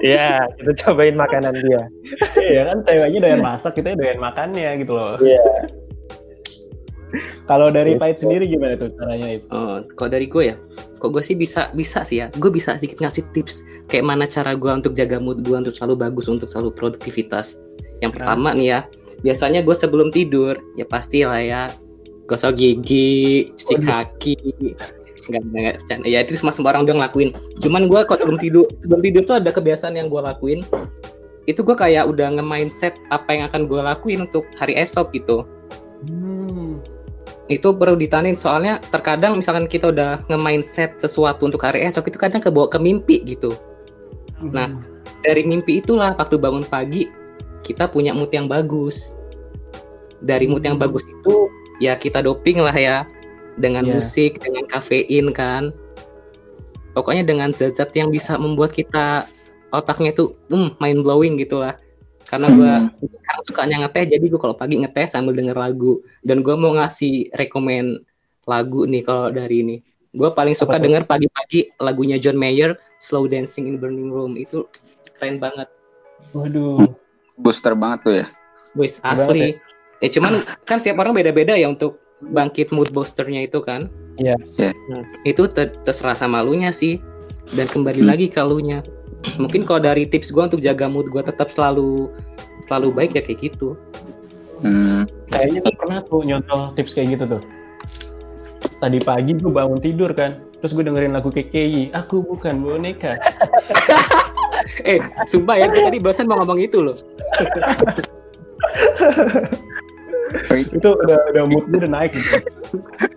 Iya, 0.01 0.49
kita 0.57 0.73
cobain 0.89 1.17
makanan 1.17 1.55
dia. 1.61 1.83
Iya 2.41 2.63
kan 2.73 2.79
ceweknya 2.89 3.19
doyan 3.21 3.43
masak 3.45 3.77
kita 3.77 3.95
doyan 3.95 4.17
makannya 4.17 4.81
gitu 4.81 4.93
loh 4.97 5.21
Iya. 5.21 5.45
kalau 7.51 7.75
dari 7.75 7.99
Gitu. 7.99 8.03
Pait 8.07 8.15
sendiri 8.15 8.47
gimana 8.47 8.79
tuh 8.79 8.95
caranya 8.95 9.35
Ip? 9.35 9.43
Oh, 9.51 9.83
kalau 9.99 10.11
dari 10.15 10.31
gue 10.31 10.55
ya, 10.55 10.57
kok 11.03 11.11
gue 11.11 11.19
sih 11.27 11.35
bisa 11.35 11.67
bisa 11.75 12.07
sih 12.07 12.23
ya. 12.23 12.31
Gue 12.39 12.55
bisa 12.55 12.79
sedikit 12.79 13.03
ngasih 13.03 13.27
tips 13.35 13.67
kayak 13.91 14.07
mana 14.07 14.31
cara 14.31 14.55
gue 14.55 14.71
untuk 14.71 14.95
jaga 14.95 15.19
mood 15.19 15.43
gue 15.43 15.57
untuk 15.59 15.75
selalu 15.75 16.07
bagus 16.07 16.31
untuk 16.31 16.47
selalu 16.47 16.71
produktivitas. 16.71 17.59
Yang 17.99 18.23
pertama 18.23 18.55
nih 18.55 18.67
ya, 18.71 18.81
biasanya 19.27 19.67
gue 19.67 19.75
sebelum 19.75 20.15
tidur 20.15 20.55
ya 20.79 20.87
pasti 20.87 21.27
lah 21.27 21.43
ya 21.43 21.63
gosok 22.31 22.55
gigi, 22.55 23.51
cuci 23.59 23.75
kaki. 23.83 24.39
Enggak, 25.29 25.43
enggak, 25.53 25.75
bercanda. 25.85 26.07
Ya 26.09 26.19
itu 26.25 26.33
semua 26.39 26.55
orang 26.73 26.89
udah 26.89 26.95
ngelakuin. 27.05 27.31
Cuman 27.61 27.91
gue 27.91 28.01
kalau 28.09 28.19
sebelum 28.19 28.39
tidur, 28.41 28.65
sebelum 28.81 29.01
tidur 29.05 29.23
tuh 29.29 29.37
ada 29.37 29.51
kebiasaan 29.53 29.99
yang 29.99 30.09
gue 30.09 30.21
lakuin. 30.23 30.65
Itu 31.45 31.61
gue 31.67 31.77
kayak 31.77 32.09
udah 32.09 32.41
nge-mindset 32.41 32.97
apa 33.13 33.29
yang 33.35 33.45
akan 33.53 33.69
gue 33.69 33.81
lakuin 33.81 34.25
untuk 34.29 34.49
hari 34.57 34.77
esok 34.79 35.13
gitu 35.13 35.45
Hmm. 36.01 36.81
itu 37.45 37.77
perlu 37.77 37.93
ditanin 37.93 38.33
soalnya 38.33 38.81
terkadang 38.89 39.37
misalkan 39.37 39.69
kita 39.69 39.93
udah 39.93 40.25
nge-mindset 40.33 40.97
sesuatu 40.97 41.45
untuk 41.45 41.61
hari 41.61 41.85
esok 41.85 42.09
itu 42.09 42.17
kadang 42.17 42.41
kebawa 42.41 42.73
ke 42.73 42.81
mimpi 42.81 43.21
gitu 43.29 43.53
Nah, 44.49 44.73
dari 45.21 45.45
mimpi 45.45 45.85
itulah 45.85 46.17
waktu 46.17 46.41
bangun 46.41 46.65
pagi 46.65 47.13
kita 47.61 47.93
punya 47.93 48.17
mood 48.17 48.33
yang 48.33 48.49
bagus 48.49 49.13
dari 50.25 50.49
mood 50.49 50.65
yang 50.65 50.81
bagus 50.81 51.05
itu 51.05 51.53
ya 51.77 52.01
kita 52.01 52.25
doping 52.25 52.65
lah 52.65 52.73
ya 52.73 53.05
dengan 53.61 53.85
Iya. 53.85 53.93
musik 54.01 54.41
dengan 54.41 54.65
kafein 54.67 55.31
kan. 55.31 55.71
Pokoknya 56.97 57.23
dengan 57.23 57.55
zat-zat 57.55 57.95
yang 57.95 58.11
bisa 58.11 58.35
membuat 58.35 58.75
kita 58.75 59.29
otaknya 59.71 60.11
itu 60.11 60.35
hmm, 60.51 60.81
mind 60.83 61.01
blowing 61.07 61.39
gitu 61.39 61.63
lah. 61.63 61.79
Karena 62.27 62.47
gua 62.51 62.75
sekarang 62.99 63.43
sukanya 63.47 63.77
ngeteh 63.87 64.15
jadi 64.15 64.25
gue 64.27 64.41
kalau 64.41 64.55
pagi 64.55 64.79
ngeteh 64.79 65.07
sambil 65.07 65.35
denger 65.35 65.55
lagu. 65.55 66.03
Dan 66.23 66.43
gue 66.43 66.55
mau 66.55 66.75
ngasih 66.75 67.31
rekomen 67.35 68.03
lagu 68.47 68.87
nih 68.87 69.03
kalau 69.07 69.31
dari 69.31 69.63
ini. 69.63 69.77
Gue 70.11 70.31
paling 70.35 70.59
suka 70.59 70.79
Apa 70.79 70.83
denger 70.83 71.03
pagi-pagi 71.07 71.71
lagunya 71.79 72.19
John 72.19 72.35
Mayer 72.35 72.75
Slow 72.99 73.31
Dancing 73.31 73.71
in 73.71 73.77
Burning 73.79 74.11
Room. 74.11 74.35
Itu 74.35 74.67
keren 75.19 75.39
banget. 75.39 75.71
Waduh. 76.35 76.91
Booster 77.39 77.75
banget 77.79 77.99
tuh 78.03 78.15
ya. 78.23 78.27
Wis 78.75 78.99
asli. 79.03 79.59
eh 80.01 80.09
cuman 80.09 80.33
kan 80.65 80.81
setiap 80.81 81.05
orang 81.05 81.13
beda-beda 81.13 81.53
ya 81.61 81.69
untuk 81.69 82.01
bangkit 82.23 82.71
mood 82.71 82.87
boosternya 82.91 83.43
itu 83.43 83.59
kan 83.59 83.87
Iya. 84.17 84.35
Iya. 84.57 84.71
itu 85.25 85.47
ter- 85.47 85.75
terserah 85.81 86.13
sama 86.13 86.41
lunya 86.41 86.71
sih 86.71 87.01
dan 87.51 87.65
kembali 87.65 88.05
Hmm. 88.05 88.07
lagi 88.07 88.27
ke 88.27 88.39
lunya 88.39 88.79
mungkin 89.37 89.65
kalau 89.65 89.81
dari 89.81 90.05
tips 90.05 90.29
gue 90.29 90.43
untuk 90.43 90.61
jaga 90.61 90.87
mood 90.87 91.07
gue 91.07 91.21
tetap 91.21 91.49
selalu 91.49 92.09
selalu 92.65 92.87
baik 92.93 93.11
ya 93.15 93.21
kayak 93.21 93.39
gitu 93.43 93.75
Hmm. 94.61 95.05
kayaknya 95.29 95.59
tuh 95.63 95.75
pernah 95.75 95.99
tuh 96.05 96.21
nyontoh 96.21 96.71
tips 96.75 96.93
kayak 96.93 97.17
gitu 97.17 97.25
tuh 97.31 97.43
tadi 98.77 98.99
pagi 99.01 99.33
gue 99.33 99.49
bangun 99.49 99.81
tidur 99.81 100.13
kan 100.13 100.37
terus 100.61 100.71
gue 100.71 100.85
dengerin 100.85 101.11
lagu 101.11 101.29
KKI 101.29 101.91
aku 101.91 102.21
bukan 102.21 102.61
boneka 102.61 103.17
eh 104.85 105.01
sumpah 105.25 105.57
ya 105.57 105.65
gue 105.67 105.81
tadi 105.81 105.97
barusan 105.97 106.29
mau 106.29 106.37
ngomong 106.37 106.61
itu 106.61 106.77
loh 106.79 106.93
itu 110.71 110.89
udah 110.89 111.19
udah 111.31 111.45
mood 111.45 111.65
gue 111.69 111.79
udah 111.79 111.93
naik 111.93 112.13
gitu 112.13 112.39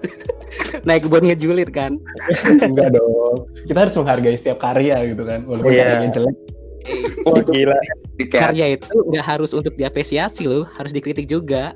naik 0.87 1.05
buat 1.05 1.21
ngejulit 1.21 1.69
kan 1.69 1.97
enggak 2.61 2.93
dong 2.93 3.45
kita 3.65 3.79
harus 3.79 3.95
menghargai 3.95 4.35
setiap 4.35 4.57
karya 4.59 5.01
gitu 5.07 5.23
kan 5.23 5.41
walaupun 5.43 5.71
Iya. 5.71 5.83
karyanya 5.87 6.11
jelek 6.11 6.37
Wah 7.23 7.39
gila. 7.39 7.79
Karya 8.27 8.75
itu 8.75 8.91
nggak 9.07 9.23
harus 9.25 9.55
untuk 9.55 9.71
diapresiasi 9.73 10.43
loh 10.43 10.67
harus 10.69 10.91
dikritik 10.91 11.25
juga 11.25 11.71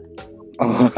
oh. 0.57 0.91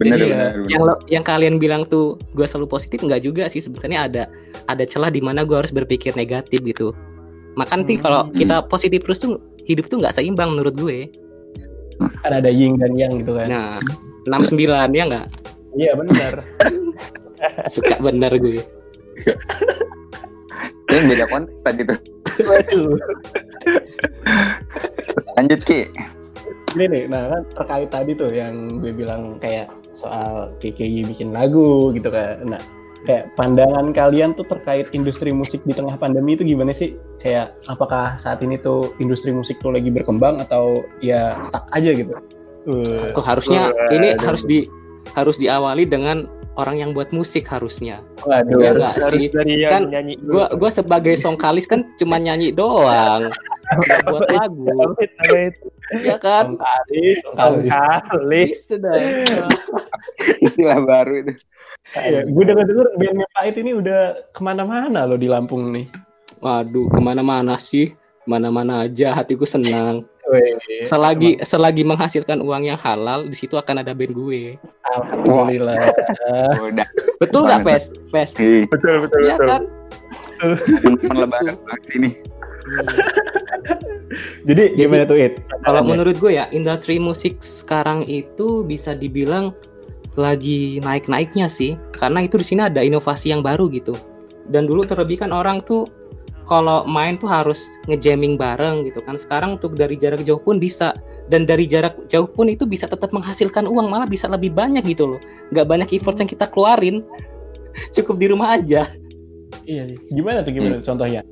bener, 0.00 0.16
Jadi, 0.16 0.24
bener, 0.24 0.24
ya, 0.24 0.36
bener. 0.50 0.68
yang 0.68 0.82
lo- 0.82 1.02
yang 1.06 1.20
kalian 1.22 1.56
bilang 1.56 1.84
tuh 1.84 2.16
gue 2.32 2.42
selalu 2.42 2.66
positif 2.70 2.98
nggak 2.98 3.20
juga 3.20 3.44
sih 3.46 3.60
sebetulnya 3.60 4.08
ada 4.08 4.22
ada 4.66 4.82
celah 4.82 5.12
di 5.12 5.20
mana 5.20 5.44
gue 5.44 5.52
harus 5.52 5.68
berpikir 5.68 6.16
negatif 6.16 6.64
gitu 6.64 6.96
makan 7.52 7.84
nanti 7.84 7.94
kalau 7.94 8.24
Hmm. 8.24 8.32
kita 8.32 8.64
positif 8.64 9.04
terus 9.04 9.20
tuh 9.20 9.36
hidup 9.62 9.86
tuh 9.86 10.00
nggak 10.00 10.16
seimbang 10.16 10.50
menurut 10.50 10.72
gue 10.72 10.98
kan 12.00 12.32
ada 12.32 12.50
yin 12.50 12.80
dan 12.80 12.92
yang 12.96 13.20
gitu 13.20 13.36
kan. 13.36 13.48
Nah 13.48 13.78
69 14.28 14.96
ya 14.96 15.04
nggak? 15.08 15.26
Iya 15.76 15.92
benar. 15.96 16.32
Suka 17.72 17.96
bener 18.00 18.32
gue. 18.36 18.64
Ini 20.90 21.06
beda 21.06 21.24
konteks 21.30 21.60
tadi 21.62 21.82
tuh. 21.86 21.98
waduh. 22.44 22.96
Lanjut 25.38 25.60
Ki. 25.64 25.80
ini 26.78 26.86
nih 26.86 27.04
nah 27.10 27.26
kan 27.26 27.42
terkait 27.58 27.90
tadi 27.90 28.12
tuh 28.14 28.30
yang 28.30 28.78
gue 28.78 28.94
bilang 28.94 29.42
kayak 29.42 29.66
soal 29.90 30.54
KKI 30.62 31.02
bikin 31.10 31.34
lagu 31.34 31.90
gitu 31.90 32.14
kan. 32.14 32.38
Nah 32.46 32.62
kayak 33.00 33.32
pandangan 33.34 33.96
kalian 33.96 34.36
tuh 34.36 34.44
terkait 34.44 34.92
industri 34.92 35.32
musik 35.32 35.64
di 35.64 35.72
tengah 35.72 35.96
pandemi 35.96 36.36
itu 36.36 36.44
gimana 36.44 36.70
sih 36.70 36.94
kayak 37.18 37.56
apakah 37.64 38.20
saat 38.20 38.44
ini 38.44 38.60
tuh 38.60 38.92
industri 39.00 39.32
musik 39.32 39.56
tuh 39.58 39.72
lagi 39.72 39.88
berkembang 39.88 40.40
atau 40.40 40.84
ya 41.00 41.40
stuck 41.40 41.64
aja 41.72 41.92
gitu 41.92 42.12
Uh, 42.68 43.16
oh, 43.16 43.24
harusnya 43.24 43.72
Waduh. 43.72 43.96
ini 43.96 44.08
harus 44.20 44.44
di 44.44 44.68
harus 45.16 45.40
diawali 45.40 45.88
dengan 45.88 46.28
orang 46.60 46.76
yang 46.76 46.90
buat 46.92 47.08
musik 47.08 47.48
harusnya 47.48 48.04
waduh 48.20 48.60
Iya 48.60 48.76
harus, 48.76 48.80
nggak 48.84 48.94
harus 49.00 49.16
sih? 49.24 49.32
dari 49.32 49.54
yang 49.64 49.72
Kan 49.72 49.82
nyanyi 49.88 50.14
dulu. 50.20 50.28
gue 50.28 50.44
gue 50.60 50.70
sebagai 50.70 51.14
songkalis 51.16 51.64
kan 51.64 51.88
cuma 51.96 52.20
nyanyi 52.20 52.52
doang 52.52 53.32
buat 54.10 54.28
lagu. 54.34 54.66
ya 55.94 56.16
kan? 56.18 56.58
Kali 56.58 57.04
kali 57.22 57.68
Kalis. 57.70 58.70
itu 58.70 58.76
dah 58.82 58.96
Istilah 60.44 60.78
baru 60.84 61.26
itu. 61.26 61.32
ya, 61.96 62.22
gue 62.28 62.44
denger 62.44 62.64
denger 62.68 62.86
bandnya 63.00 63.26
Pait 63.34 63.56
ini 63.56 63.72
udah 63.74 64.30
ke 64.30 64.40
mana-mana 64.44 65.08
loh 65.08 65.18
di 65.18 65.26
Lampung 65.30 65.72
nih. 65.72 65.86
Waduh 66.40 66.88
ke 66.92 67.00
mana-mana 67.00 67.56
sih? 67.56 67.94
Mana-mana 68.28 68.86
aja 68.86 69.16
hatiku 69.16 69.48
senang. 69.48 70.04
Selagi 70.86 71.42
selagi 71.42 71.82
menghasilkan 71.82 72.38
uang 72.38 72.70
yang 72.70 72.78
halal 72.78 73.26
di 73.26 73.34
situ 73.34 73.58
akan 73.58 73.82
ada 73.82 73.90
band 73.90 74.14
gue. 74.14 74.54
Alhamdulillah. 74.86 75.80
Udah. 76.62 76.86
betul 77.18 77.48
nggak 77.48 77.66
pes? 77.66 77.84
Pes? 78.12 78.30
Hei, 78.38 78.62
betul 78.70 79.02
betul 79.08 79.18
Iya 79.26 79.36
kan? 79.40 79.62
Teman-teman 80.38 81.16
lebaran 81.26 81.56
sini. 81.90 82.10
Jadi 84.44 84.72
gimana 84.76 85.04
tuh 85.04 85.20
It? 85.20 85.40
kalau 85.66 85.84
menurut 85.84 86.16
gue 86.16 86.32
ya 86.32 86.48
industri 86.48 86.96
musik 86.96 87.44
sekarang 87.44 88.08
itu 88.08 88.64
bisa 88.64 88.96
dibilang 88.96 89.52
lagi 90.18 90.80
naik-naiknya 90.80 91.46
sih. 91.46 91.76
Karena 91.94 92.24
itu 92.24 92.40
di 92.40 92.46
sini 92.46 92.66
ada 92.66 92.80
inovasi 92.80 93.30
yang 93.30 93.44
baru 93.44 93.68
gitu. 93.70 93.94
Dan 94.50 94.66
dulu 94.66 94.82
terlebih 94.82 95.22
kan 95.22 95.30
orang 95.30 95.62
tuh 95.62 95.86
kalau 96.48 96.82
main 96.82 97.14
tuh 97.14 97.30
harus 97.30 97.62
ngejamming 97.86 98.34
bareng 98.34 98.82
gitu 98.88 98.98
kan. 99.04 99.14
Sekarang 99.14 99.60
untuk 99.60 99.78
dari 99.78 99.94
jarak 99.94 100.26
jauh 100.26 100.40
pun 100.40 100.58
bisa. 100.58 100.96
Dan 101.30 101.46
dari 101.46 101.68
jarak 101.70 102.10
jauh 102.10 102.26
pun 102.26 102.50
itu 102.50 102.66
bisa 102.66 102.90
tetap 102.90 103.14
menghasilkan 103.14 103.70
uang 103.70 103.86
malah 103.86 104.08
bisa 104.10 104.26
lebih 104.26 104.50
banyak 104.50 104.82
gitu 104.82 105.16
loh. 105.16 105.20
Nggak 105.54 105.66
banyak 105.68 105.88
effort 105.94 106.18
yang 106.18 106.26
kita 106.26 106.50
keluarin. 106.50 107.06
Cukup 107.94 108.18
di 108.18 108.26
rumah 108.26 108.58
aja. 108.58 108.90
Iya, 109.62 109.94
gimana 110.10 110.42
tuh 110.42 110.52
gimana 110.58 110.82
contohnya? 110.88 111.22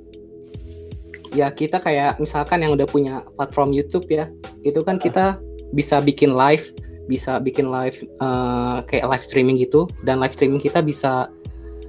Ya 1.31 1.51
kita 1.51 1.79
kayak 1.79 2.17
misalkan 2.17 2.63
yang 2.63 2.73
udah 2.73 2.87
punya 2.87 3.25
platform 3.37 3.73
YouTube 3.73 4.09
ya 4.09 4.29
itu 4.65 4.81
kan 4.83 4.97
kita 4.97 5.37
bisa 5.73 6.01
bikin 6.01 6.33
live 6.33 6.73
bisa 7.09 7.41
bikin 7.41 7.73
live 7.73 7.97
eh, 8.01 8.77
kayak 8.85 9.07
live 9.09 9.25
streaming 9.25 9.57
gitu 9.57 9.89
dan 10.05 10.21
live 10.21 10.33
streaming 10.33 10.61
kita 10.61 10.81
bisa 10.81 11.29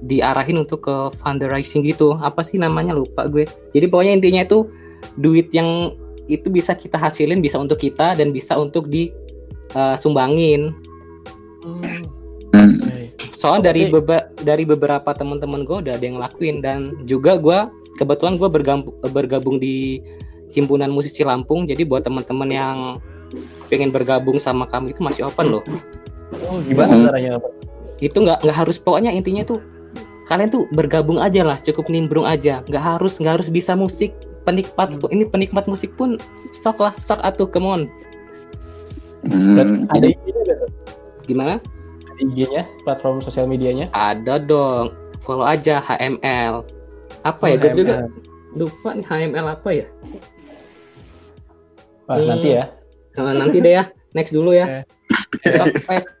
diarahin 0.00 0.56
untuk 0.56 0.80
ke 0.88 0.96
fundraising 1.20 1.84
gitu 1.84 2.16
apa 2.16 2.40
sih 2.40 2.56
namanya 2.56 2.96
lupa 2.96 3.28
gue 3.28 3.44
jadi 3.76 3.84
pokoknya 3.84 4.16
intinya 4.16 4.42
itu 4.44 4.64
duit 5.20 5.52
yang 5.52 5.92
itu 6.24 6.48
bisa 6.48 6.72
kita 6.72 6.96
hasilin 6.96 7.44
bisa 7.44 7.60
untuk 7.60 7.76
kita 7.76 8.16
dan 8.16 8.32
bisa 8.32 8.56
untuk 8.56 8.88
disumbangin 8.88 10.72
Hmm. 11.60 12.08
Hmm. 12.56 12.80
soalnya 13.36 13.68
dari 13.68 13.92
beba- 13.92 14.32
dari 14.40 14.64
beberapa 14.64 15.12
teman-teman 15.12 15.68
gue 15.68 15.76
udah 15.84 16.00
ada 16.00 16.04
yang 16.04 16.16
ngelakuin 16.16 16.64
dan 16.64 16.96
juga 17.04 17.36
gue 17.36 17.58
kebetulan 18.00 18.40
gue 18.40 18.48
bergabung 18.48 18.96
bergabung 19.04 19.56
di 19.60 20.00
himpunan 20.50 20.88
musisi 20.88 21.20
Lampung 21.22 21.68
jadi 21.68 21.84
buat 21.84 22.02
teman-teman 22.02 22.48
yang 22.48 22.76
pengen 23.68 23.92
bergabung 23.92 24.40
sama 24.40 24.64
kami 24.66 24.90
itu 24.90 25.04
masih 25.04 25.28
open 25.28 25.52
loh. 25.52 25.62
Oh, 26.48 26.58
gimana 26.64 26.96
Hmm. 26.96 27.04
caranya? 27.06 27.32
itu 28.00 28.16
nggak 28.16 28.40
nggak 28.40 28.56
harus 28.56 28.80
pokoknya 28.80 29.12
intinya 29.12 29.44
tuh 29.44 29.60
kalian 30.24 30.48
tuh 30.48 30.64
bergabung 30.72 31.20
aja 31.20 31.44
lah 31.44 31.60
cukup 31.60 31.92
nimbrung 31.92 32.24
aja. 32.24 32.64
Nggak 32.64 32.84
harus 32.96 33.20
nggak 33.20 33.34
harus 33.38 33.48
bisa 33.52 33.76
musik 33.76 34.10
penikmat 34.42 34.96
ini 35.12 35.28
penikmat 35.28 35.68
musik 35.68 35.92
pun 35.94 36.16
sok 36.50 36.80
lah 36.80 36.96
sok 36.96 37.20
atuh 37.20 37.44
come 37.46 37.68
on. 37.68 37.82
Hmm, 39.20 39.84
Ada 39.92 40.16
IG-nya 40.16 40.54
gimana? 41.28 41.54
Ada 42.08 42.20
IG-nya, 42.24 42.62
platform 42.82 43.20
sosial 43.20 43.44
medianya? 43.44 43.92
ada 43.92 44.40
dong. 44.40 44.96
Follow 45.20 45.44
aja 45.44 45.78
HML 45.78 46.64
apa 47.22 47.44
ya 47.46 47.56
gue 47.56 47.70
juga 47.74 47.94
HML. 47.98 48.10
lupa 48.52 48.88
nih 48.92 49.04
HML 49.04 49.46
apa 49.50 49.68
ya 49.70 49.86
Wah, 52.04 52.16
Hmm. 52.16 52.26
nanti 52.28 52.48
ya. 52.50 52.64
Eh, 53.12 53.34
nanti 53.34 53.56
deh 53.58 53.72
ya 53.72 53.84
next 54.10 54.30
dulu 54.30 54.50
ya 54.50 54.82
Eh. 54.82 54.84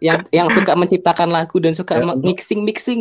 Yang 0.00 0.18
yang 0.30 0.48
suka 0.48 0.72
menciptakan 0.72 1.28
lagu 1.28 1.58
dan 1.58 1.72
suka 1.72 1.96
Ya, 1.96 2.14
mixing 2.16 2.62
mixing 2.62 3.00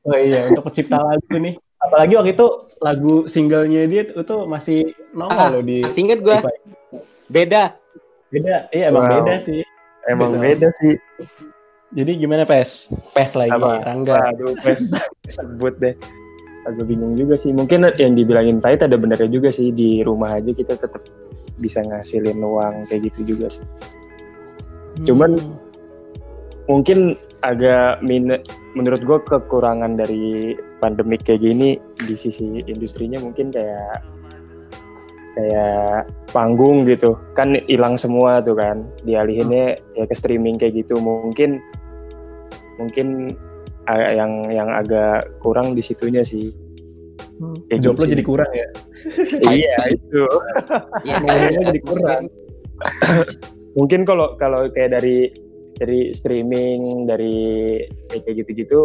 Oh 0.00 0.16
iya, 0.16 0.48
untuk 0.48 0.64
pencipta 0.64 0.96
lagu 0.96 1.28
nih. 1.34 1.60
Apalagi 1.78 2.12
waktu 2.14 2.32
itu 2.32 2.46
lagu 2.78 3.14
singlenya 3.26 3.84
dia 3.84 4.02
itu 4.06 4.36
masih 4.46 4.78
nongol 5.10 5.36
Ah, 5.38 5.48
loh 5.50 5.60
di 5.60 5.80
masih 5.80 6.00
inget 6.02 6.20
gue 6.20 6.36
beda 7.26 7.76
Beda, 8.28 8.56
iya 8.70 8.88
emang 8.88 9.04
Wow. 9.04 9.12
beda 9.18 9.34
sih. 9.42 9.60
emang 10.06 10.28
Bisa. 10.28 10.40
beda 10.40 10.68
sih 10.76 10.94
Jadi 11.90 12.12
gimana 12.16 12.44
Pes? 12.44 12.86
Pes 13.10 13.34
lagi, 13.34 13.50
Apa? 13.50 13.82
Rangga. 13.82 14.30
Aduh, 14.30 14.54
pes 14.56 14.94
sebut 15.34 15.74
deh. 15.76 15.98
Agak 16.68 16.84
bingung 16.88 17.16
juga 17.16 17.40
sih. 17.40 17.56
Mungkin 17.56 17.88
yang 17.96 18.12
dibilangin 18.18 18.60
Pahit 18.60 18.84
ada 18.84 18.96
benernya 19.00 19.30
juga 19.30 19.48
sih. 19.48 19.72
Di 19.72 20.04
rumah 20.04 20.36
aja 20.36 20.52
kita 20.52 20.76
tetap 20.76 21.00
bisa 21.60 21.80
ngasilin 21.80 22.40
uang 22.40 22.84
kayak 22.88 23.08
gitu 23.12 23.36
juga 23.36 23.48
sih. 23.48 23.64
Cuman- 25.08 25.40
Hmm. 25.40 25.68
Mungkin 26.70 27.18
agak 27.42 27.98
min 28.06 28.30
menurut 28.78 29.02
gue 29.02 29.18
kekurangan 29.26 29.98
dari 29.98 30.54
pandemik 30.78 31.26
kayak 31.26 31.42
gini 31.42 31.82
di 32.06 32.14
sisi 32.14 32.62
industrinya 32.62 33.18
mungkin 33.18 33.50
kayak 33.50 34.06
kayak 35.34 36.06
panggung 36.30 36.86
gitu 36.86 37.18
kan 37.34 37.58
hilang 37.66 37.98
semua 37.98 38.38
tuh 38.42 38.54
kan 38.54 38.86
dialihinnya 39.02 39.82
ya 39.98 40.04
ke 40.06 40.14
streaming 40.14 40.62
kayak 40.62 40.86
gitu 40.86 41.02
mungkin 41.02 41.58
mungkin 42.78 43.34
yang 44.14 44.32
yang 44.50 44.68
agak 44.70 45.26
kurang 45.42 45.72
di 45.74 45.82
situnya 45.82 46.22
sih 46.22 46.50
kayak 47.70 47.80
job 47.80 47.96
lo 47.96 48.04
gitu 48.04 48.04
sih. 48.04 48.12
jadi 48.14 48.24
kurang 48.24 48.50
ya. 48.52 48.68
iya 49.56 49.78
itu 49.88 50.22
ya 51.08 51.16
Ngomongnya 51.24 51.62
jadi 51.72 51.80
kurang. 51.82 52.22
mungkin 53.78 54.00
kalau 54.04 54.34
kalau 54.36 54.68
kayak 54.72 54.98
dari 54.98 55.30
dari 55.80 56.12
streaming 56.12 57.08
dari 57.08 57.80
kayak 58.12 58.22
kayak 58.28 58.36
gitu-gitu 58.44 58.84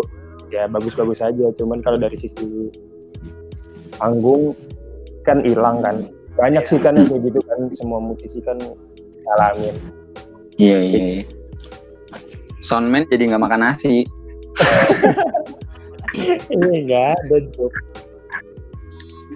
ya 0.53 0.69
bagus-bagus 0.71 1.19
aja 1.19 1.51
cuman 1.59 1.83
kalau 1.83 1.99
dari 1.99 2.15
sisi 2.15 2.71
panggung 3.97 4.55
kan 5.27 5.41
hilang 5.43 5.81
kan 5.83 6.07
banyak 6.39 6.63
sih 6.63 6.79
kan 6.79 6.95
yang 6.95 7.07
kayak 7.11 7.27
gitu 7.27 7.39
kan 7.49 7.59
semua 7.75 7.99
musisi 7.99 8.39
kan 8.45 8.55
ngalamin 9.25 9.75
Iya 10.55 10.77
iya. 10.79 10.99
iya. 11.19 11.23
Soundman 12.63 13.05
jadi 13.11 13.29
nggak 13.29 13.43
makan 13.43 13.61
nasi. 13.61 14.07
Ini 16.53 16.87
enggak 16.87 17.17
ada 17.19 17.37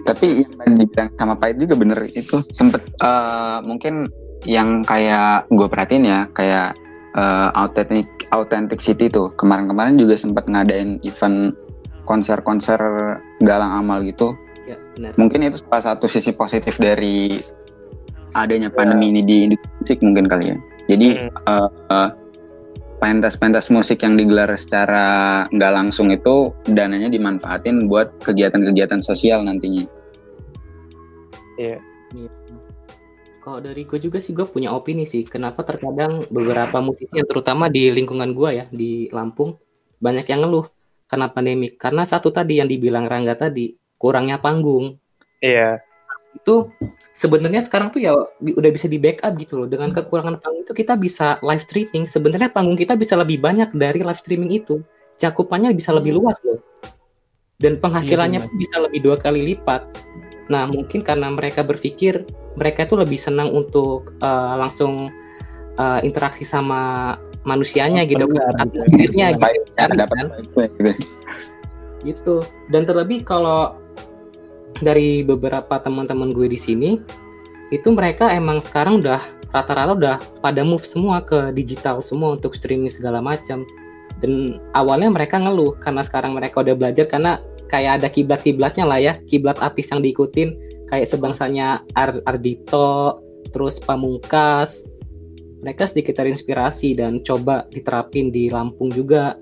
Tapi 0.00 0.26
yang 0.40 0.52
tadi 0.56 0.72
dibilang 0.80 1.08
sama 1.20 1.34
Pait 1.36 1.56
juga 1.60 1.74
bener 1.76 2.08
itu. 2.16 2.40
Sempet 2.48 2.80
eh, 3.04 3.58
mungkin 3.62 4.08
yang 4.48 4.80
kayak 4.88 5.44
gue 5.52 5.68
perhatiin 5.68 6.08
ya 6.08 6.24
kayak 6.32 6.72
eh, 7.14 7.48
authentic 7.52 8.08
authenticity 8.32 9.12
tuh. 9.12 9.28
Kemarin-kemarin 9.36 10.00
juga 10.00 10.16
sempat 10.16 10.48
ngadain 10.48 10.96
event 11.04 11.52
konser-konser 12.08 12.80
galang 13.44 13.84
amal 13.84 14.00
gitu. 14.02 14.32
ya 14.64 14.80
benar. 14.96 15.12
Mungkin 15.20 15.44
itu 15.44 15.60
salah 15.68 15.94
satu 15.94 16.08
sisi 16.08 16.32
positif 16.32 16.80
dari 16.80 17.44
adanya 18.32 18.70
pandemi 18.70 19.10
ini 19.10 19.20
di 19.26 19.36
industri 19.50 19.70
musik 19.82 19.98
mungkin 20.00 20.26
kali 20.30 20.44
ya. 20.54 20.56
Jadi 20.88 21.08
eh, 21.28 21.68
eh, 21.92 22.08
pentas-pentas 23.00 23.72
musik 23.72 24.04
yang 24.04 24.14
digelar 24.14 24.52
secara 24.54 25.42
nggak 25.48 25.72
langsung 25.72 26.12
itu 26.12 26.52
dananya 26.68 27.08
dimanfaatin 27.08 27.88
buat 27.88 28.12
kegiatan-kegiatan 28.20 29.00
sosial 29.00 29.40
nantinya. 29.42 29.88
kalau 33.40 33.58
dari 33.64 33.88
gue 33.88 33.96
juga 33.96 34.20
sih 34.20 34.36
gue 34.36 34.44
punya 34.44 34.70
opini 34.70 35.08
sih 35.08 35.24
kenapa 35.24 35.64
terkadang 35.64 36.28
beberapa 36.28 36.84
musisi 36.84 37.16
yang 37.16 37.24
terutama 37.24 37.72
di 37.72 37.88
lingkungan 37.88 38.36
gue 38.36 38.50
ya 38.52 38.64
di 38.68 39.08
Lampung 39.10 39.56
banyak 39.96 40.28
yang 40.28 40.44
ngeluh 40.44 40.68
karena 41.10 41.26
pandemi. 41.32 41.74
Karena 41.74 42.06
satu 42.06 42.30
tadi 42.30 42.62
yang 42.62 42.68
dibilang 42.70 43.10
Rangga 43.10 43.34
tadi 43.34 43.74
kurangnya 43.98 44.38
panggung. 44.38 44.96
Iya 45.40 45.89
itu 46.34 46.70
sebenarnya 47.12 47.60
sekarang 47.60 47.90
tuh 47.90 48.00
ya 48.00 48.14
udah 48.38 48.70
bisa 48.70 48.86
di 48.86 48.96
backup 48.96 49.36
gitu 49.36 49.64
loh. 49.64 49.68
Dengan 49.68 49.90
kekurangan 49.90 50.38
panggung 50.38 50.62
itu 50.64 50.74
kita 50.74 50.94
bisa 50.96 51.36
live 51.42 51.62
streaming. 51.64 52.06
Sebenarnya 52.06 52.50
panggung 52.50 52.78
kita 52.78 52.94
bisa 52.94 53.18
lebih 53.18 53.42
banyak 53.42 53.74
dari 53.74 54.00
live 54.00 54.20
streaming 54.20 54.54
itu. 54.54 54.80
Cakupannya 55.20 55.74
bisa 55.76 55.92
lebih 55.92 56.16
luas 56.16 56.38
loh. 56.46 56.62
Dan 57.60 57.76
penghasilannya 57.76 58.40
Iya 58.40 58.48
sih, 58.48 58.52
pun 58.56 58.62
bisa 58.62 58.76
lebih 58.80 59.00
dua 59.04 59.16
kali 59.20 59.40
lipat. 59.52 59.82
Nah 60.48 60.64
mungkin 60.64 61.04
karena 61.04 61.28
mereka 61.28 61.60
berpikir 61.60 62.24
mereka 62.56 62.88
tuh 62.88 63.04
lebih 63.04 63.20
senang 63.20 63.52
untuk 63.52 64.16
eh, 64.16 64.54
langsung 64.56 65.12
eh, 65.76 66.00
interaksi 66.06 66.48
sama 66.48 67.14
manusianya 67.44 68.04
gitu. 68.04 68.28
kan 68.28 68.68
atmosfernya 68.68 69.26
gitu, 69.36 69.96
dapat 69.96 70.16
kan? 70.16 70.26
gitu. 70.40 70.60
gitu. 72.04 72.36
Dan 72.72 72.88
terlebih 72.88 73.24
kalau 73.24 73.79
dari 74.78 75.26
beberapa 75.26 75.82
teman-teman 75.82 76.30
gue 76.30 76.46
di 76.46 76.58
sini 76.60 76.90
itu 77.74 77.90
mereka 77.90 78.30
emang 78.30 78.62
sekarang 78.62 79.02
udah 79.02 79.22
rata-rata 79.50 79.92
udah 79.94 80.16
pada 80.42 80.62
move 80.62 80.86
semua 80.86 81.22
ke 81.22 81.50
digital 81.54 81.98
semua 82.02 82.38
untuk 82.38 82.54
streaming 82.54 82.90
segala 82.90 83.18
macam. 83.18 83.66
Dan 84.20 84.58
awalnya 84.76 85.10
mereka 85.10 85.40
ngeluh 85.40 85.78
karena 85.80 86.02
sekarang 86.06 86.36
mereka 86.36 86.60
udah 86.62 86.74
belajar 86.76 87.06
karena 87.08 87.40
kayak 87.70 88.02
ada 88.02 88.08
kiblat-kiblatnya 88.10 88.84
lah 88.84 88.98
ya 88.98 89.14
kiblat 89.30 89.56
artis 89.62 89.88
yang 89.94 90.02
diikutin 90.02 90.58
kayak 90.90 91.06
sebangsanya 91.06 91.86
Ar 91.94 92.18
Ardito 92.26 93.22
terus 93.54 93.78
Pamungkas. 93.78 94.84
Mereka 95.60 95.86
sedikit 95.92 96.18
terinspirasi 96.18 96.96
dan 96.98 97.20
coba 97.22 97.68
diterapin 97.70 98.32
di 98.32 98.48
Lampung 98.50 98.90
juga. 98.90 99.36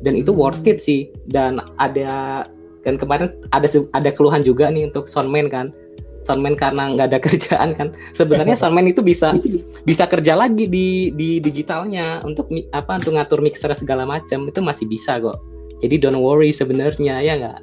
Dan 0.00 0.14
itu 0.14 0.30
worth 0.30 0.62
it 0.64 0.78
sih. 0.78 1.10
Dan 1.26 1.58
ada 1.76 2.46
dan 2.86 2.94
kemarin 2.94 3.26
ada 3.50 3.66
ada 3.90 4.10
keluhan 4.14 4.46
juga 4.46 4.70
nih 4.70 4.86
untuk 4.86 5.10
soundman 5.10 5.50
kan 5.50 5.74
soundman 6.22 6.58
karena 6.58 6.90
nggak 6.90 7.06
ada 7.14 7.18
kerjaan 7.26 7.70
kan. 7.78 7.88
Sebenarnya 8.10 8.58
soundman 8.58 8.90
itu 8.90 8.98
bisa 9.02 9.34
bisa 9.86 10.10
kerja 10.10 10.34
lagi 10.34 10.66
di 10.66 11.14
di 11.14 11.38
digitalnya 11.38 12.22
untuk 12.26 12.50
apa 12.74 12.98
untuk 12.98 13.14
ngatur 13.14 13.38
mixer 13.38 13.70
segala 13.78 14.02
macam 14.02 14.46
itu 14.50 14.58
masih 14.58 14.90
bisa 14.90 15.22
kok. 15.22 15.38
Jadi 15.82 16.02
don't 16.02 16.18
worry 16.18 16.50
sebenarnya 16.50 17.22
ya 17.22 17.34
nggak 17.38 17.58